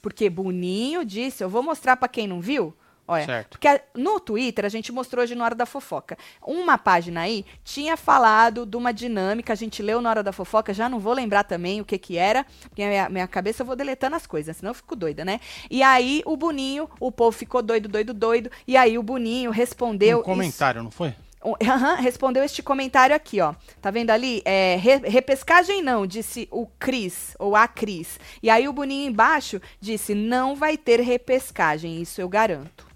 [0.00, 2.74] Porque Boninho disse, eu vou mostrar para quem não viu.
[3.08, 3.50] Olha, Certo.
[3.50, 6.16] porque a- no Twitter a gente mostrou hoje na hora da fofoca.
[6.40, 10.72] Uma página aí tinha falado de uma dinâmica, a gente leu na hora da fofoca,
[10.72, 13.66] já não vou lembrar também o que que era, porque a minha, minha cabeça eu
[13.66, 15.40] vou deletando as coisas, senão eu fico doida, né?
[15.68, 20.18] E aí o Boninho, o povo ficou doido, doido, doido, e aí o Boninho respondeu
[20.18, 21.12] Um isso- comentário, não foi?
[21.62, 23.54] Aham, respondeu este comentário aqui, ó.
[23.80, 24.42] Tá vendo ali?
[24.44, 28.18] É, re- repescagem não, disse o Cris, ou a Cris.
[28.42, 32.86] E aí o Boninho embaixo disse: não vai ter repescagem, isso eu garanto.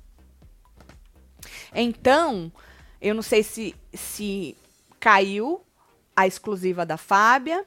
[1.74, 2.52] Então,
[3.00, 4.56] eu não sei se, se
[5.00, 5.62] caiu
[6.16, 7.66] a exclusiva da Fábia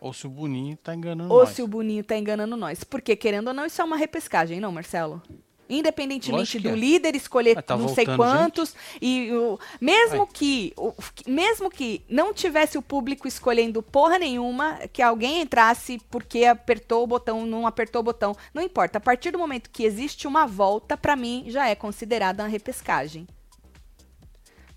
[0.00, 1.54] Ou se o Boninho tá enganando ou nós.
[1.54, 2.82] se o Boninho tá enganando nós.
[2.84, 5.22] Porque, querendo ou não, isso é uma repescagem, não, Marcelo?
[5.70, 6.72] Independentemente do é.
[6.72, 10.28] líder escolher tá não sei quantos, e o, mesmo Ai.
[10.32, 10.92] que o-
[11.26, 17.06] mesmo que não tivesse o público escolhendo porra nenhuma, que alguém entrasse porque apertou o
[17.06, 18.98] botão, não apertou o botão, não importa.
[18.98, 23.26] A partir do momento que existe uma volta, pra mim já é considerada uma repescagem.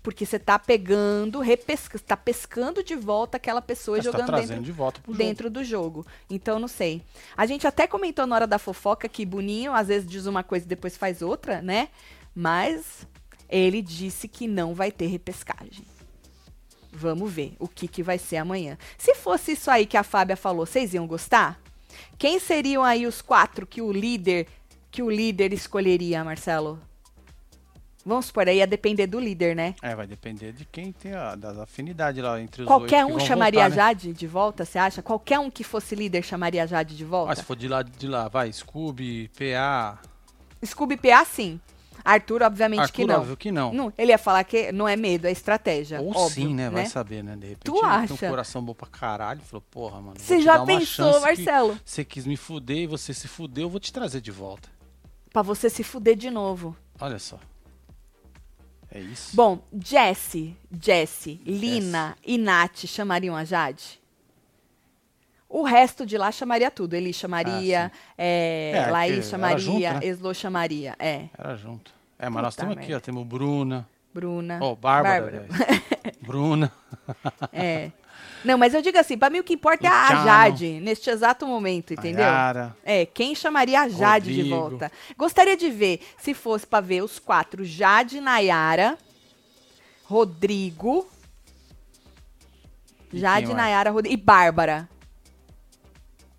[0.04, 4.48] Porque você tá pegando, repesca, tá pescando de volta aquela pessoa Mas tá jogando trazendo
[4.48, 6.06] dentro de volta dentro do jogo.
[6.28, 7.00] Então, não sei.
[7.34, 10.66] A gente até comentou na hora da fofoca que Boninho às vezes diz uma coisa
[10.66, 11.88] e depois faz outra, né?
[12.34, 13.06] Mas
[13.48, 15.86] ele disse que não vai ter repescagem.
[16.92, 18.76] Vamos ver o que, que vai ser amanhã.
[18.98, 21.58] Se fosse isso aí que a Fábia falou, vocês iam gostar?
[22.18, 24.46] Quem seriam aí os quatro que o líder
[24.90, 26.78] que o líder escolheria, Marcelo?
[28.04, 29.74] Vamos supor, aí ia depender do líder, né?
[29.82, 33.22] É, vai depender de quem tem a das afinidades lá entre os Qualquer oito que
[33.22, 33.76] um chamaria voltar, né?
[33.76, 35.02] Jade de volta, você acha?
[35.02, 37.32] Qualquer um que fosse líder chamaria Jade de volta?
[37.32, 39.98] Ah, se for de lá, de lá, vai, Scooby, PA,
[40.64, 41.60] Scooby PA, sim.
[42.04, 43.20] Arthur, obviamente Arthur, que não.
[43.20, 43.72] óbvio que não.
[43.72, 46.02] Não, Ele ia falar que não é medo, é estratégia.
[46.02, 46.68] Ou óbvio, sim, né?
[46.68, 47.34] Vai saber, né?
[47.34, 48.14] De repente Tu ele acha?
[48.14, 49.40] tem um coração bom pra caralho.
[49.40, 50.16] Falou, porra, mano.
[50.18, 51.78] Você já pensou, Marcelo?
[51.82, 54.68] Você quis me fuder e você se fudeu, eu vou te trazer de volta.
[55.32, 56.76] Pra você se fuder de novo.
[57.00, 57.38] Olha só.
[58.94, 59.34] É isso.
[59.34, 64.00] Bom, Jesse, Jesse, Lina e Nath chamariam a Jade?
[65.48, 66.94] O resto de lá chamaria tudo.
[66.94, 70.00] Eli chamaria, é, É, que Laís chamaria, junto, né?
[70.02, 70.94] Eslo chamaria.
[70.98, 71.92] É, Era junto.
[72.16, 73.00] É, mas nós Puta temos aqui, ó.
[73.00, 73.88] Temos Bruna.
[74.12, 74.58] Bruna.
[74.62, 75.46] Ó, Bárbara.
[75.48, 75.82] Bárbara.
[76.22, 76.72] Bruna.
[77.52, 77.90] É.
[78.44, 80.24] Não, mas eu digo assim, pra mim o que importa é a Luciano.
[80.24, 82.24] Jade, neste exato momento, entendeu?
[82.26, 82.76] Nayara.
[82.84, 84.56] É, quem chamaria a Jade de Rodrigo.
[84.70, 84.92] volta?
[85.16, 88.98] Gostaria de ver, se fosse pra ver os quatro, Jade, Nayara,
[90.04, 91.08] Rodrigo,
[93.12, 93.54] E Jade?
[93.54, 94.88] Nayara, Rodrigo e Bárbara.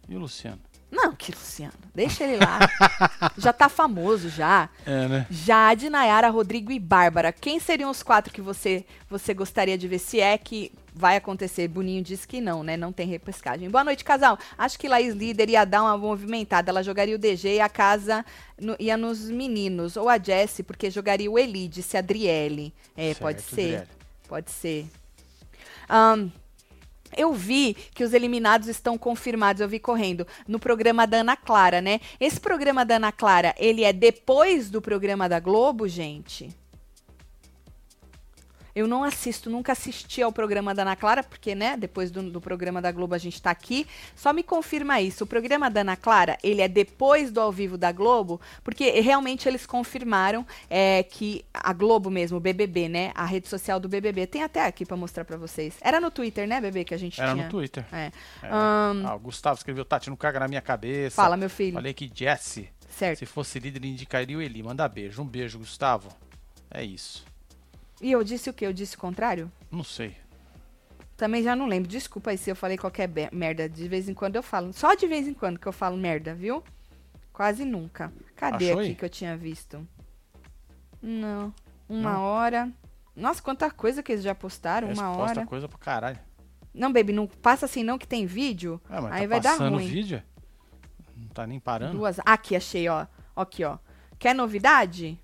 [0.07, 0.59] E o Luciano?
[0.91, 2.59] Não, que Luciano, deixa ele lá.
[3.37, 4.69] já tá famoso já.
[4.85, 5.27] É, né?
[5.29, 7.33] Jade, Nayara, Rodrigo e Bárbara.
[7.33, 9.99] Quem seriam os quatro que você você gostaria de ver?
[9.99, 11.67] Se é que vai acontecer.
[11.67, 12.77] Boninho disse que não, né?
[12.77, 13.69] Não tem repescagem.
[13.69, 14.39] Boa noite, casal.
[14.57, 16.71] Acho que Laís Líder ia dar uma movimentada.
[16.71, 18.25] Ela jogaria o DG e a casa
[18.59, 19.97] no- ia nos meninos.
[19.97, 22.73] Ou a Jessie, porque jogaria o Eli, disse a Adriele.
[22.95, 23.61] É, pode Certo, ser.
[23.61, 23.87] Adriele.
[24.27, 24.85] Pode ser.
[25.89, 26.29] Ahn,
[27.15, 31.81] eu vi que os eliminados estão confirmados, eu vi correndo, no programa da Ana Clara,
[31.81, 31.99] né?
[32.19, 36.49] Esse programa da Ana Clara, ele é depois do programa da Globo, gente?
[38.75, 42.41] Eu não assisto, nunca assisti ao programa da Ana Clara, porque, né, depois do, do
[42.41, 43.87] programa da Globo a gente tá aqui.
[44.15, 45.23] Só me confirma isso.
[45.23, 49.47] O programa da Ana Clara, ele é depois do ao vivo da Globo, porque realmente
[49.47, 54.27] eles confirmaram é, que a Globo mesmo, o BBB, né, a rede social do BBB,
[54.27, 55.75] tem até aqui pra mostrar pra vocês.
[55.79, 57.45] Era no Twitter, né, bebê, que a gente Era tinha.
[57.45, 57.85] no Twitter.
[57.93, 58.11] É.
[58.43, 58.49] É.
[58.51, 61.15] Ahn, Ah, o Gustavo escreveu, Tati, não caga na minha cabeça.
[61.15, 61.75] fala, meu filho.
[61.75, 63.19] Falei que Jesse, Certo.
[63.19, 64.61] se fosse líder, indicaria o Eli.
[64.61, 65.21] Manda beijo.
[65.21, 66.09] Um beijo, Gustavo.
[66.69, 67.23] É isso.
[68.05, 68.67] E eu disse o quê?
[68.67, 69.51] Eu disse o contrário?
[69.71, 70.15] Não sei.
[71.17, 71.89] Também já não lembro.
[71.89, 73.67] Desculpa aí se eu falei qualquer merda.
[73.67, 74.71] De vez em quando eu falo.
[74.73, 76.63] Só de vez em quando que eu falo merda, viu?
[77.33, 78.13] Quase nunca.
[78.35, 78.95] Cadê Achou aqui aí?
[78.95, 79.87] que eu tinha visto?
[81.01, 81.51] Não.
[81.89, 82.21] Uma Não?
[82.21, 82.71] hora.
[83.15, 84.89] Nossa, quanta coisa que eles já postaram.
[84.89, 85.47] Eles uma postam hora.
[85.47, 86.19] coisa pra caralho.
[86.71, 88.79] Não, baby, não passa assim não que tem vídeo.
[88.87, 89.87] É, mas aí tá vai dar ruim.
[89.87, 90.21] vídeo.
[91.17, 91.97] Não tá nem parando.
[91.97, 92.19] Duas.
[92.23, 93.07] Aqui, achei, ó.
[93.35, 93.79] Aqui, ó.
[94.19, 95.19] Quer novidade?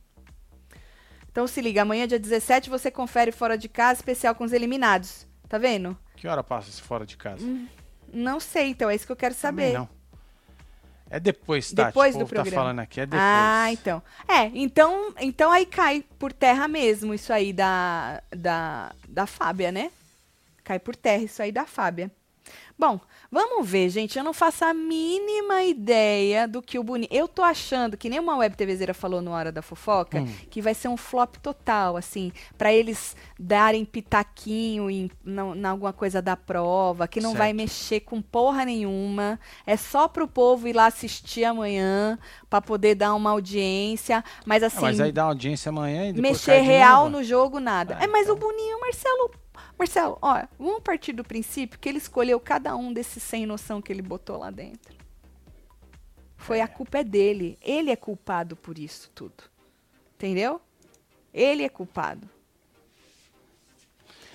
[1.31, 5.25] Então se liga, amanhã, dia 17, você confere fora de casa, especial com os eliminados.
[5.47, 5.97] Tá vendo?
[6.15, 7.45] Que hora passa esse fora de casa?
[8.13, 9.79] Não sei, então é isso que eu quero Também saber.
[9.79, 10.01] Não.
[11.09, 11.87] É depois, Tati.
[11.87, 12.55] Depois o do povo programa.
[12.55, 13.21] tá falando aqui, é depois.
[13.21, 14.01] Ah, então.
[14.27, 19.91] É, então, então aí cai por terra mesmo isso aí da, da, da Fábia, né?
[20.63, 22.09] Cai por terra isso aí da Fábia.
[22.79, 22.99] Bom,
[23.31, 24.17] vamos ver, gente.
[24.17, 27.13] Eu não faço a mínima ideia do que o bonito.
[27.13, 30.27] Eu tô achando que nem uma web TVzeira falou no Hora da Fofoca, Hum.
[30.49, 35.93] que vai ser um flop total, assim, pra eles darem pitaquinho em na, na alguma
[35.93, 37.57] coisa da prova, que não vai Certo.
[37.57, 39.39] mexer com porra nenhuma.
[39.65, 44.67] É só pro povo ir lá assistir amanhã pra poder dar uma audiência, mas Ah,
[44.67, 47.97] assim, mas aí dá audiência amanhã e depois mexer real no jogo nada.
[47.99, 48.35] Ah, é, mas então.
[48.35, 49.31] o Boninho, Marcelo,
[49.81, 53.91] Marcelo, ó, vamos partir do princípio que ele escolheu cada um desses sem noção que
[53.91, 54.95] ele botou lá dentro.
[56.37, 57.57] Foi a culpa é dele.
[57.59, 59.43] Ele é culpado por isso tudo.
[60.13, 60.61] Entendeu?
[61.33, 62.29] Ele é culpado.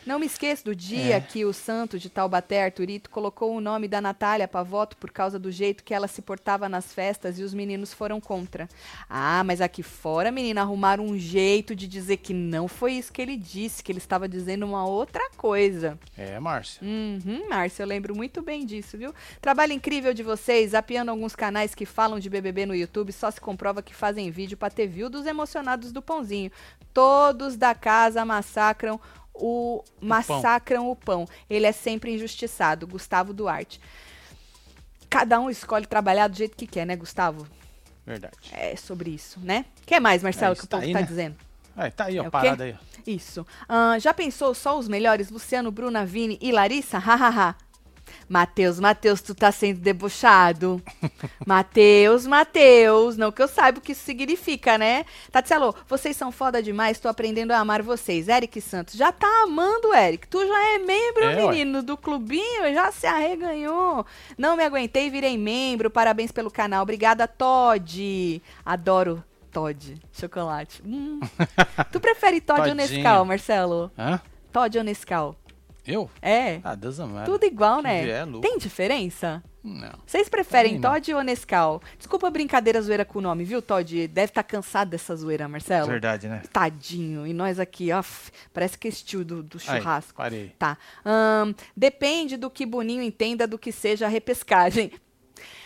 [0.06, 1.20] Não me esqueço do dia É.
[1.20, 5.36] que o santo de Taubaté, Arturito, colocou o nome da Natália para voto por causa
[5.38, 8.68] do jeito que ela se portava nas festas e os meninos foram contra.
[9.10, 13.20] Ah, mas aqui fora, menina, arrumaram um jeito de dizer que não foi isso que
[13.20, 15.98] ele disse, que ele estava dizendo uma outra coisa.
[16.16, 16.80] É, Márcia.
[16.86, 19.12] Uhum, Márcia, eu lembro muito bem disso, viu?
[19.40, 23.40] Trabalho incrível de vocês, apiando alguns canais que falam de BBB no YouTube, só se
[23.40, 26.50] comprova que fazem vídeo pra ter view dos emocionados do pãozinho.
[26.94, 29.00] Todos da casa massacram
[29.38, 31.27] o massacram o pão.
[31.49, 33.81] Ele é sempre injustiçado, Gustavo Duarte.
[35.09, 37.46] Cada um escolhe trabalhar do jeito que quer, né, Gustavo?
[38.05, 38.37] Verdade.
[38.53, 39.64] É sobre isso, né?
[39.83, 41.07] O que mais, Marcelo, É que o povo aí, tá né?
[41.07, 41.37] dizendo?
[41.77, 42.77] Aí, tá aí, ó, É o parada aí.
[43.07, 43.46] Isso.
[43.68, 45.31] Ah, já pensou só os melhores?
[45.31, 46.99] Luciano, Bruna, Vini e Larissa?
[46.99, 47.55] Hahaha.
[48.28, 50.82] Matheus, Matheus, tu tá sendo debochado.
[51.46, 53.16] Matheus, Matheus.
[53.16, 55.04] Não que eu saiba o que isso significa, né?
[55.30, 58.28] Tatselo, vocês são foda demais, tô aprendendo a amar vocês.
[58.28, 60.28] Eric Santos, já tá amando, Eric.
[60.28, 61.50] Tu já é membro, É, ué.
[61.50, 64.04] menino, do clubinho, já se arreganhou.
[64.36, 65.90] Não me aguentei, virei membro.
[65.90, 66.82] Parabéns pelo canal.
[66.82, 68.42] Obrigada, Todd.
[68.64, 70.82] Adoro Todd, chocolate.
[70.84, 71.18] Hum.
[71.90, 72.74] tu prefere Todd ou.
[72.74, 73.90] Nescau, Marcelo?
[73.98, 74.20] Hã?
[74.52, 75.34] Todd ou Nescau?
[75.87, 76.11] Eu?
[76.20, 76.61] É.
[76.64, 77.27] Ah, Deus amado.
[77.27, 78.05] Tudo igual, que né?
[78.05, 78.40] vier, lucro.
[78.40, 79.42] Tem diferença?
[79.62, 79.92] Não.
[80.07, 80.81] Vocês preferem.
[80.81, 81.83] Todd ou Nescau?
[81.99, 84.07] Desculpa a brincadeira zoeira com o nome, viu, Todd?
[84.09, 85.88] Deve estar cansado dessa zoeira, Marcelo.
[85.88, 86.42] Verdade, né?
[86.53, 87.27] Tadinho.
[87.27, 88.03] E nós aqui, ó,
[88.53, 90.14] parece que esse tio do, do Aí, churrasco.
[90.16, 90.53] parei.
[90.59, 90.79] Tá.
[91.77, 94.92] Depende do que Boninho entenda do que seja a repescagem.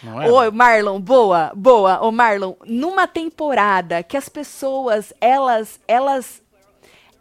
[0.03, 0.31] Não é?
[0.31, 2.01] Ô, Marlon, boa, boa.
[2.03, 6.43] Ô, Marlon, numa temporada que as pessoas, elas, elas,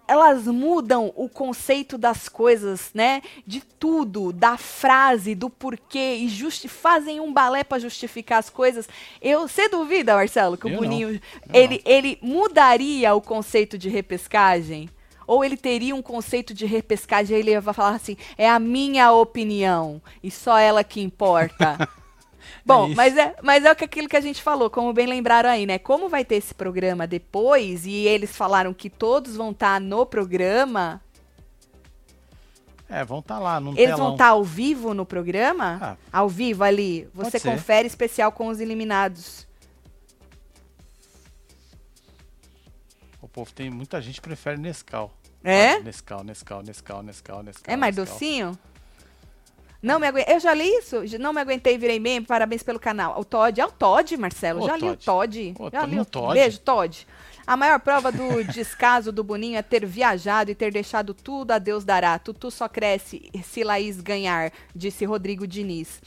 [0.09, 3.21] elas mudam o conceito das coisas, né?
[3.45, 8.89] De tudo, da frase, do porquê, e justi fazem um balé pra justificar as coisas.
[9.21, 10.77] Eu, você duvida, Marcelo, que Eu o.
[10.77, 11.21] Boninho,
[11.53, 14.89] ele, ele mudaria o conceito de repescagem?
[15.27, 19.11] Ou ele teria um conceito de repescagem e ele ia falar assim, é a minha
[19.11, 21.87] opinião, e só ela que importa.
[22.65, 22.95] Bom, isso.
[22.95, 25.65] mas é, mas é o que- aquilo que a gente falou, como bem lembraram aí,
[25.65, 25.79] né?
[25.79, 31.01] Como vai ter esse programa depois, e eles falaram que todos vão estar no programa,
[32.89, 33.97] É, vão estar lá, num eles telão.
[33.97, 35.77] vão estar ao vivo no programa?
[35.81, 35.97] Ah.
[36.11, 39.47] Ao vivo ali, você confere especial com os eliminados.
[43.21, 45.13] O povo tem muita gente que prefere Nescau.
[45.43, 45.79] É?
[45.79, 47.73] Nescau, Nescau, Nescau, Nescau, Nescau.
[47.73, 48.13] É mais Nescau.
[48.13, 48.57] docinho?
[49.81, 50.35] Não me aguentei.
[50.35, 51.03] Eu já li isso?
[51.19, 52.27] Não me aguentei, virei membro.
[52.27, 53.19] Parabéns pelo canal.
[53.19, 53.59] O Todd.
[53.61, 54.63] É o Todd, Marcelo.
[54.63, 55.53] Ô, já li o Todd.
[55.57, 56.33] Ô, já li o Todd.
[56.33, 57.07] Beijo, Todd.
[57.47, 61.57] A maior prova do descaso do Boninho é ter viajado e ter deixado tudo a
[61.57, 62.19] Deus dará.
[62.19, 66.01] Tutu só cresce se Laís ganhar, disse Rodrigo Diniz.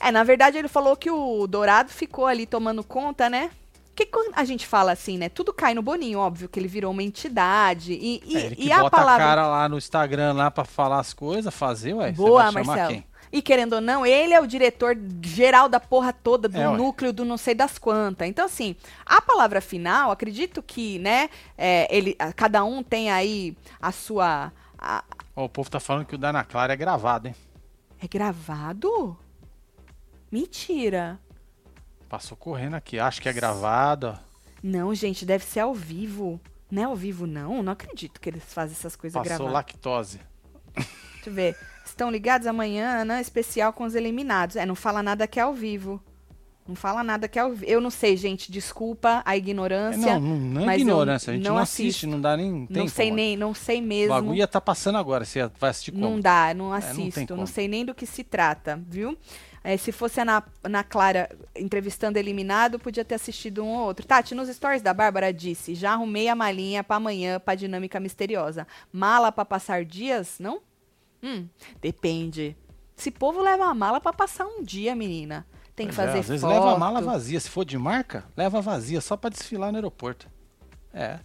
[0.00, 3.50] É, na verdade ele falou que o Dourado ficou ali tomando conta, né?
[3.98, 5.28] Que quando a gente fala assim, né?
[5.28, 7.94] Tudo cai no Boninho, óbvio que ele virou uma entidade.
[7.94, 9.24] E, e, É, ele que e a bota palavra.
[9.24, 12.12] a cara lá no Instagram lá pra falar as coisas, fazer, ué.
[12.12, 12.90] Boa, Marcelo.
[12.90, 13.04] quem?
[13.32, 17.12] E querendo ou não, ele é o diretor geral da porra toda, do É, núcleo
[17.12, 18.28] do não sei das quantas.
[18.28, 23.90] Então, assim, a palavra final, acredito que, né, é, ele, cada um tem aí a
[23.90, 24.52] sua.
[24.78, 25.02] a-
[25.34, 27.34] Ó, o povo tá falando que o da Ana Clara é gravado, hein?
[28.00, 29.18] é gravado?
[30.30, 31.18] Mentira.
[32.08, 32.98] Passou correndo aqui.
[32.98, 34.08] Acho que é gravado.
[34.08, 34.28] ó.
[34.62, 36.40] Não, gente, deve ser ao vivo.
[36.70, 37.62] Não é ao vivo, não?
[37.62, 39.52] Não acredito que eles fazem essas coisas Passou gravadas.
[39.52, 40.20] lactose.
[40.74, 40.88] Deixa
[41.26, 41.56] eu ver.
[41.84, 43.20] Estão ligados amanhã, né?
[43.20, 44.56] Especial com os eliminados.
[44.56, 46.00] É, não fala nada que é ao vivo.
[46.66, 47.64] Não fala nada que é ao vivo.
[47.64, 48.52] Eu não sei, gente.
[48.52, 50.18] Desculpa a É, ignorância.
[50.18, 51.30] não, não, não é ignorância.
[51.32, 52.06] A gente não não, assiste, assisto.
[52.08, 52.78] não dá nem tempo.
[52.80, 53.16] não sei mano.
[53.16, 54.14] nem, não sei O mesmo.
[54.14, 55.24] bagulho ia tá passando agora.
[55.24, 56.02] Você vai assistir como?
[56.04, 57.36] Não dá, não É, não assisto.
[57.36, 59.16] não, sei nem do que se trata, viu?
[59.62, 64.06] É, se fosse a Ana, Ana Clara entrevistando eliminado, podia ter assistido um ou outro.
[64.06, 68.66] Tati, nos stories da Bárbara disse: já arrumei a malinha pra amanhã pra dinâmica misteriosa.
[68.92, 70.38] Mala pra passar dias?
[70.38, 70.60] Não?
[71.22, 71.48] Hum,
[71.80, 72.56] depende.
[72.96, 75.46] Esse povo leva a mala pra passar um dia, menina.
[75.74, 76.52] Tem que é, fazer às vezes foto.
[76.52, 77.38] leva a mala vazia.
[77.38, 80.28] Se for de marca, leva vazia só pra desfilar no aeroporto.
[80.92, 81.20] É.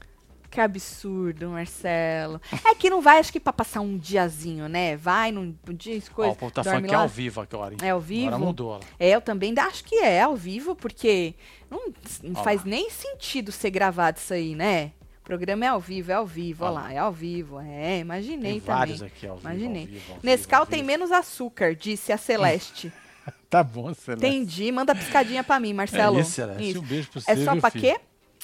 [0.54, 2.40] Que absurdo, Marcelo.
[2.64, 4.96] É que não vai, acho que pra passar um diazinho, né?
[4.96, 7.04] Vai num dia, Ó, coisa, o povo tá dorme falando que é lá.
[7.04, 7.80] ao vivo agora, hein?
[7.82, 8.28] É ao vivo?
[8.28, 8.84] Agora mudou, ó lá.
[9.00, 11.34] É, eu também acho que é ao vivo, porque
[11.72, 11.92] não,
[12.22, 12.70] não Ó faz lá.
[12.70, 14.92] nem sentido ser gravado isso aí, né?
[15.22, 16.82] O programa é ao vivo, é ao vivo, Ó ó lá.
[16.84, 17.60] lá, é ao vivo.
[17.60, 18.76] É, imaginei Tem também.
[18.78, 19.50] vários aqui ao vivo.
[19.50, 19.82] Imaginei.
[19.82, 20.88] Ao vivo, ao vivo, Nescau ao tem vivo.
[20.88, 22.94] menos açúcar, disse a Celeste.
[23.50, 24.26] Tá bom, Celeste.
[24.26, 24.72] Entendi.
[24.72, 26.18] Manda piscadinha pra mim, Marcelo.
[26.18, 26.70] É isso, Celeste.
[26.72, 26.80] Isso.
[26.80, 27.84] Um beijo pra você, É só pra filho?
[27.84, 28.00] quê?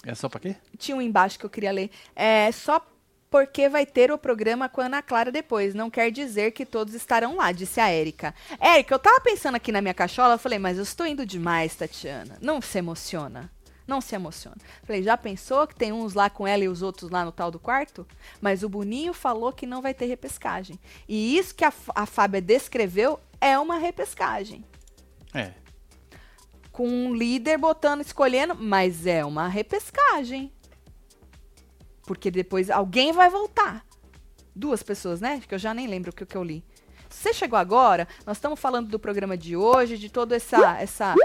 [0.05, 0.55] É só pra quê?
[0.77, 1.91] Tinha um embaixo que eu queria ler.
[2.15, 2.85] É só
[3.29, 5.75] porque vai ter o programa com a Ana Clara depois.
[5.75, 8.33] Não quer dizer que todos estarão lá, disse a Érica.
[8.59, 11.75] Érica, eu tava pensando aqui na minha cachola, eu falei, mas eu estou indo demais,
[11.75, 12.37] Tatiana.
[12.41, 13.51] Não se emociona.
[13.87, 14.57] Não se emociona.
[14.83, 17.49] Falei, já pensou que tem uns lá com ela e os outros lá no tal
[17.49, 18.05] do quarto?
[18.39, 20.79] Mas o Boninho falou que não vai ter repescagem.
[21.07, 24.63] E isso que a, a Fábia descreveu é uma repescagem.
[25.33, 25.53] É.
[26.79, 30.49] Com um líder botando, escolhendo, mas é uma repescagem.
[32.03, 33.85] Porque depois alguém vai voltar.
[34.55, 35.41] Duas pessoas, né?
[35.45, 36.63] Que eu já nem lembro o que, que eu li.
[37.09, 41.15] Você chegou agora, nós estamos falando do programa de hoje, de toda essa, essa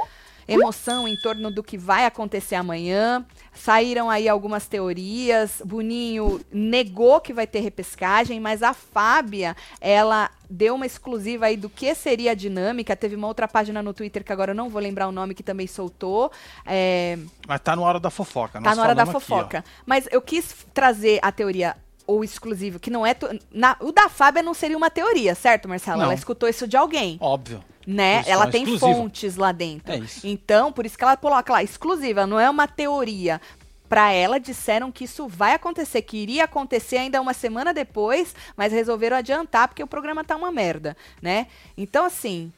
[0.47, 3.25] emoção em torno do que vai acontecer amanhã.
[3.53, 5.63] Saíram aí algumas teorias.
[5.65, 11.69] Boninho negou que vai ter repescagem, mas a Fábia, ela deu uma exclusiva aí do
[11.69, 12.95] que seria a dinâmica.
[12.97, 15.43] Teve uma outra página no Twitter que agora eu não vou lembrar o nome que
[15.43, 16.31] também soltou.
[16.67, 18.55] É, Mas tá na hora da fofoca.
[18.55, 19.65] Tá nós na hora da falamos aqui, fofoca.
[19.87, 21.77] Mas eu quis trazer a teoria
[22.07, 23.15] ou exclusivo, que não é.
[23.15, 25.97] to- na- o da Fábia não seria uma teoria, certo, Marcela?
[25.97, 26.05] Não.
[26.05, 27.17] Ela escutou isso de alguém.
[27.21, 27.65] Óbvio.
[27.87, 28.17] Né?
[28.17, 28.95] Versão Ela tem exclusiva.
[28.95, 29.93] fontes lá dentro.
[29.93, 30.27] É isso.
[30.27, 33.41] Então, por isso que ela coloca lá, exclusiva, não é uma teoria.
[33.89, 38.73] Pra ela, disseram que isso vai acontecer, que iria acontecer ainda uma semana depois, mas
[38.73, 41.47] resolveram adiantar porque o programa tá uma merda, né?
[41.77, 42.53] Então, assim.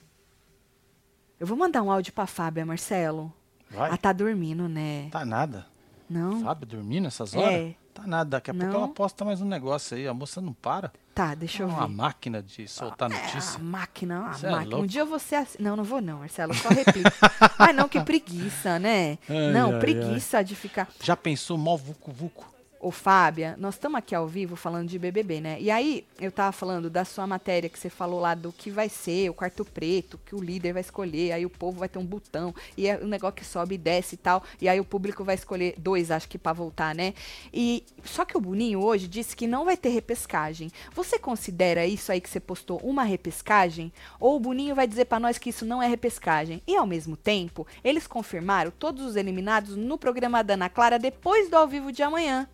[1.39, 3.33] Eu vou mandar um áudio pra Fábia, Marcelo.
[3.71, 3.89] Vai.
[3.89, 5.09] Ela tá dormindo, né?
[5.11, 5.67] Tá nada.
[6.09, 6.41] Não?
[6.41, 7.75] Fábio dormindo essas É.
[7.97, 8.31] Tá nada.
[8.31, 8.75] Daqui a pouco Não.
[8.77, 10.07] ela posta mais um negócio aí.
[10.07, 10.93] A moça não para.
[11.15, 11.95] Tá, deixa eu É uma ver.
[11.95, 13.59] máquina de soltar É, notícia.
[13.59, 14.69] a máquina, a Cê é máquina.
[14.69, 14.87] um louco.
[14.87, 15.57] dia eu vou ser assim.
[15.63, 17.09] Não, não vou não, Marcelo, só replico.
[17.59, 19.19] Ai, não, que preguiça, né?
[19.29, 20.89] Ai, não, ai, preguiça de ficar.
[21.03, 22.45] Já pensou mal vucu vucu?
[22.87, 25.57] Ô, Fábia, nós estamos aqui ao vivo falando de BBB, né?
[25.61, 28.89] E aí, eu tava falando da sua matéria que você falou lá do que vai
[28.89, 32.07] ser o quarto preto, que o líder vai escolher, aí o povo vai ter um
[32.07, 35.25] botão, e é um negócio que sobe e desce e tal, e aí o público
[35.25, 37.13] vai escolher dois, acho que pra voltar, né?
[37.53, 40.71] E só que o Boninho hoje disse que não vai ter repescagem.
[40.95, 43.93] Você considera isso aí que você postou uma repescagem?
[44.21, 46.63] Ou o Boninho vai dizer pra nós que isso não é repescagem?
[46.65, 51.51] E ao mesmo tempo, eles confirmaram todos os eliminados no programa da Ana Clara depois
[51.51, 52.49] do ao vivo de amanhã.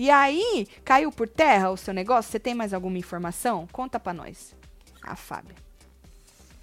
[0.00, 2.32] E aí, caiu por terra o seu negócio?
[2.32, 3.68] Você tem mais alguma informação?
[3.70, 4.56] Conta pra nós.
[5.02, 5.54] A Fábia.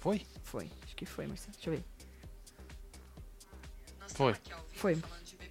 [0.00, 0.26] Foi?
[0.42, 0.68] Foi.
[0.82, 1.52] Acho que foi, Marcelo.
[1.52, 1.84] Deixa eu ver.
[4.08, 4.34] Foi.
[4.72, 5.02] Foi.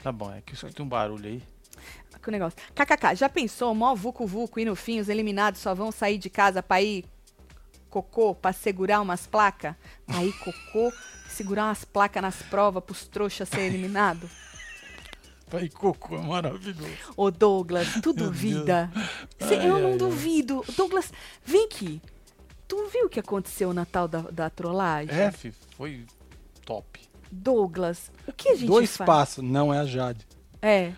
[0.04, 1.44] Tá bom, é que eu escutei um barulho aí.
[2.22, 2.60] Que o negócio.
[2.76, 3.74] KKK, já pensou?
[3.74, 7.06] Mó vucu vucu e no fim os eliminados só vão sair de casa pra ir
[7.90, 9.74] cocô, pra segurar umas placas?
[10.06, 10.92] Pra ir cocô,
[11.30, 14.30] segurar umas placas nas provas pros trouxas ser eliminado?
[15.50, 16.90] Pai cocô, é maravilhoso.
[17.16, 18.92] Ô Douglas, tu duvida?
[19.40, 19.98] Ai, eu ai, não ai.
[19.98, 20.64] duvido.
[20.76, 21.12] Douglas,
[21.46, 22.02] vem aqui.
[22.68, 25.18] Tu viu o que aconteceu na tal da, da trollagem?
[25.18, 26.06] É, fi, foi
[26.66, 27.00] top.
[27.32, 29.06] Douglas, o que a gente Dois faz?
[29.06, 30.28] passos, não é a Jade.
[30.62, 30.94] É.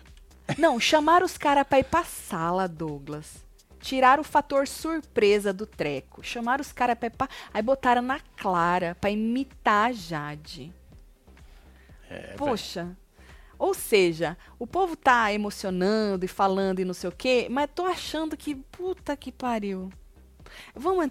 [0.58, 3.46] Não, chamaram os caras pra ir pra sala, Douglas.
[3.78, 6.22] Tiraram o fator surpresa do treco.
[6.24, 7.28] Chamaram os caras pra ir pra...
[7.54, 10.72] Aí botaram na Clara pra imitar a Jade.
[12.10, 12.96] É, Poxa.
[13.60, 17.84] Ou seja, o povo tá emocionando e falando e não sei o quê, mas tô
[17.84, 18.54] achando que...
[18.54, 19.90] Puta que pariu.
[20.74, 21.10] Vamos...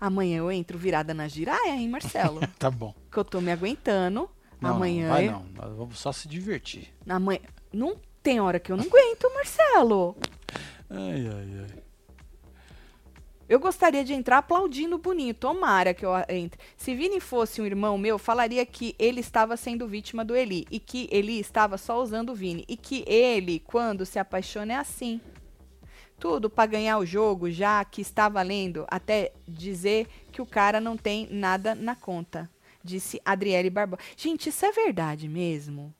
[0.00, 2.40] Amanhã eu entro virada na giraia, hein, Marcelo?
[2.58, 2.94] Tá bom.
[3.12, 4.30] que eu tô me aguentando.
[4.58, 5.08] Não, Amanhã...
[5.08, 5.44] Não, vai eu- não.
[5.54, 6.88] Nós vamos só se divertir.
[7.06, 7.40] Amanhã...
[7.70, 10.16] Não tem hora que eu não aguento, Marcelo.
[10.88, 11.82] Ai, ai, ai.
[13.48, 15.32] Eu gostaria de entrar aplaudindo o Boninho.
[15.32, 16.60] Tomara que eu entre.
[16.76, 20.66] Se Vini fosse um irmão meu, falaria que ele estava sendo vítima do Eli.
[20.70, 22.64] E que Eli estava só usando o Vini.
[22.68, 25.18] E que ele, quando se apaixona, é assim.
[26.18, 30.96] Tudo para ganhar o jogo, já que está valendo até dizer que o cara não
[30.96, 32.50] tem nada na conta.
[32.84, 34.02] Disse Adriele Barbosa.
[34.16, 35.94] Gente, isso é verdade mesmo?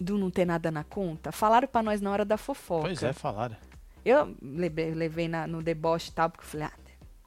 [0.00, 1.30] Do não ter nada na conta?
[1.30, 2.86] Falaram para nós na hora da fofoca.
[2.86, 3.56] Pois é, falaram.
[4.04, 6.72] Eu levei, levei na- no deboche e tal, porque eu falei, ah,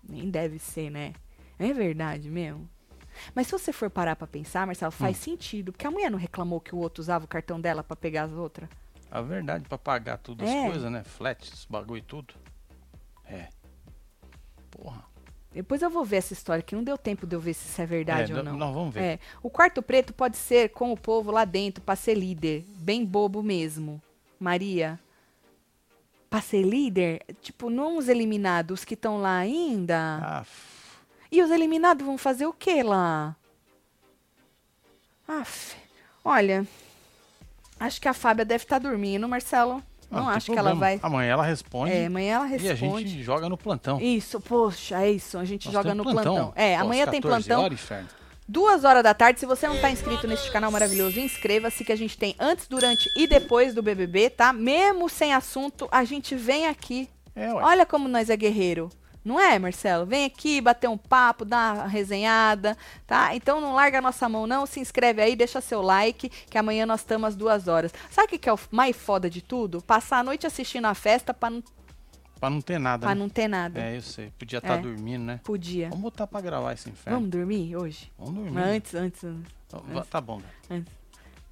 [0.07, 1.13] nem deve ser, né?
[1.59, 2.67] É verdade mesmo.
[3.35, 5.71] Mas se você for parar pra pensar, Marcelo, faz sentido.
[5.71, 8.31] Porque a mulher não reclamou que o outro usava o cartão dela pra pegar as
[8.31, 8.67] outras?
[9.11, 10.65] A verdade, pra pagar tudo as É.
[10.69, 11.03] coisas, né?
[11.03, 12.33] Flat, bagulho e tudo.
[13.25, 13.49] É.
[14.71, 15.03] Porra.
[15.53, 17.79] Depois eu vou ver essa história, que não deu tempo de eu ver se isso
[17.79, 18.57] é verdade É, ou não.
[18.57, 19.01] Nós vamos ver.
[19.03, 22.65] É, o quarto preto pode ser com o povo lá dentro pra ser líder.
[22.79, 24.01] Bem bobo mesmo.
[24.39, 24.99] Maria.
[26.33, 27.21] Pra ser líder?
[27.43, 30.19] Tipo, não os eliminados, os que estão lá ainda.
[30.19, 30.97] Ah, f-
[31.31, 33.35] E os eliminados vão fazer o que lá?
[35.27, 35.75] Aff.
[36.25, 36.65] Olha.
[37.79, 39.83] Acho que a Fábia deve estar dormindo, Marcelo.
[40.09, 40.99] Não, tem acho que ela vai.
[41.03, 41.91] Amanhã ela responde.
[41.91, 43.07] É, amanhã ela E a responde.
[43.07, 44.01] gente joga no plantão.
[44.01, 45.37] Isso, poxa, é isso.
[45.37, 46.51] A gente Nós joga no plantão.
[46.55, 47.63] É, Pô, amanhã tem 14 plantão.
[47.63, 48.09] horas, inferno.
[48.47, 49.39] Duas horas da tarde.
[49.39, 53.09] Se você não tá inscrito neste canal maravilhoso, inscreva-se que a gente tem antes, durante
[53.15, 54.51] e depois do BBB, tá?
[54.51, 57.09] Mesmo sem assunto, a gente vem aqui.
[57.35, 57.63] É, ué.
[57.63, 58.89] Olha como nós é guerreiro.
[59.23, 60.05] Não é, Marcelo?
[60.05, 62.77] Vem aqui bater um papo, dar uma resenhada,
[63.07, 63.33] tá?
[63.33, 64.65] Então não larga a nossa mão, não.
[64.65, 67.93] Se inscreve aí, deixa seu like, que amanhã nós estamos às duas horas.
[68.11, 69.81] Sabe o que é o mais foda de tudo?
[69.81, 71.63] Passar a noite assistindo a festa pra não,
[72.43, 73.05] Pra não ter nada.
[73.07, 73.21] pra né?
[73.21, 73.79] não ter nada.
[73.79, 74.29] É, eu sei.
[74.37, 74.81] Podia estar É.
[74.81, 75.39] dormindo, né?
[75.45, 75.87] Podia.
[75.87, 77.19] Vamos botar pra gravar esse inferno.
[77.19, 78.11] Vamos dormir hoje?
[78.19, 78.59] Vamos dormir.
[78.61, 79.53] Antes, antes, antes.
[79.65, 80.41] Então, Tá bom.
[80.69, 80.91] Antes.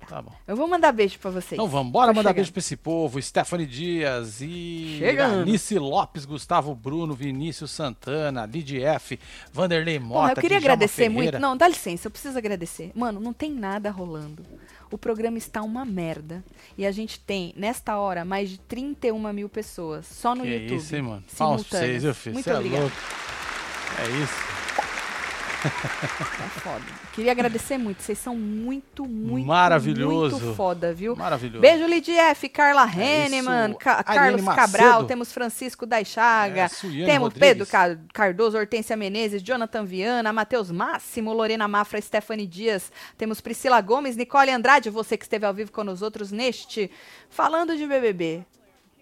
[0.10, 0.34] Tá bom.
[0.46, 1.54] Eu vou mandar beijo pra vocês.
[1.54, 2.36] Então vamos, bora Tô mandar chegando.
[2.36, 3.22] beijo pra esse povo.
[3.22, 5.44] Stephanie Dias e Chegando.
[5.44, 9.18] Anice Lopes, Gustavo Bruno, Vinícius Santana, Lid F,
[9.54, 11.22] Vanderlei Mota, Porra, eu queria Djalma agradecer Ferreira.
[11.38, 11.40] muito.
[11.40, 12.92] Não, dá licença, eu preciso agradecer.
[12.94, 14.44] Mano, não tem nada rolando.
[14.92, 16.44] O programa está uma merda.
[16.78, 20.76] E a gente tem, nesta hora, mais de 31 mil pessoas só no Que YouTube.
[20.76, 21.24] isso, hein, mano?
[21.38, 22.34] Palmas pra vocês, viu, filho?
[22.34, 22.82] Muito Cê é obrigada.
[22.84, 22.98] louco.
[24.00, 24.61] É isso.
[25.62, 26.84] Tá foda.
[27.14, 28.02] Queria agradecer muito.
[28.02, 30.40] Vocês são muito, muito, Maravilhoso.
[30.40, 31.16] muito foda, viu?
[31.16, 31.60] Maravilhoso.
[31.62, 33.74] Beijo, Lidy F, Carla É Henneman.
[33.76, 34.62] Ca- Carlos Macedo.
[34.72, 36.68] Cabral, temos Francisco Daixaga, É,
[37.06, 37.40] temos Rodrigues.
[37.40, 43.80] Pedro Ca- Cardoso, Hortência Menezes, Jonathan Viana, Matheus Máximo, Lorena Mafra, Stephanie Dias, temos Priscila
[43.82, 46.90] Gomes, Nicole Andrade, você que esteve ao vivo com nós outros neste
[47.30, 48.44] Falando de BBB.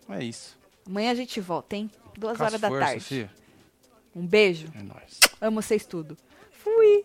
[0.10, 0.57] É isso.
[0.86, 1.89] Amanhã a gente volta, hein?
[2.18, 3.05] Duas as horas da forças, tarde.
[3.05, 3.30] filho.
[4.16, 4.68] Um beijo.
[4.76, 5.20] É nóis.
[5.39, 6.18] Amo vocês tudo.
[6.66, 7.03] Oui.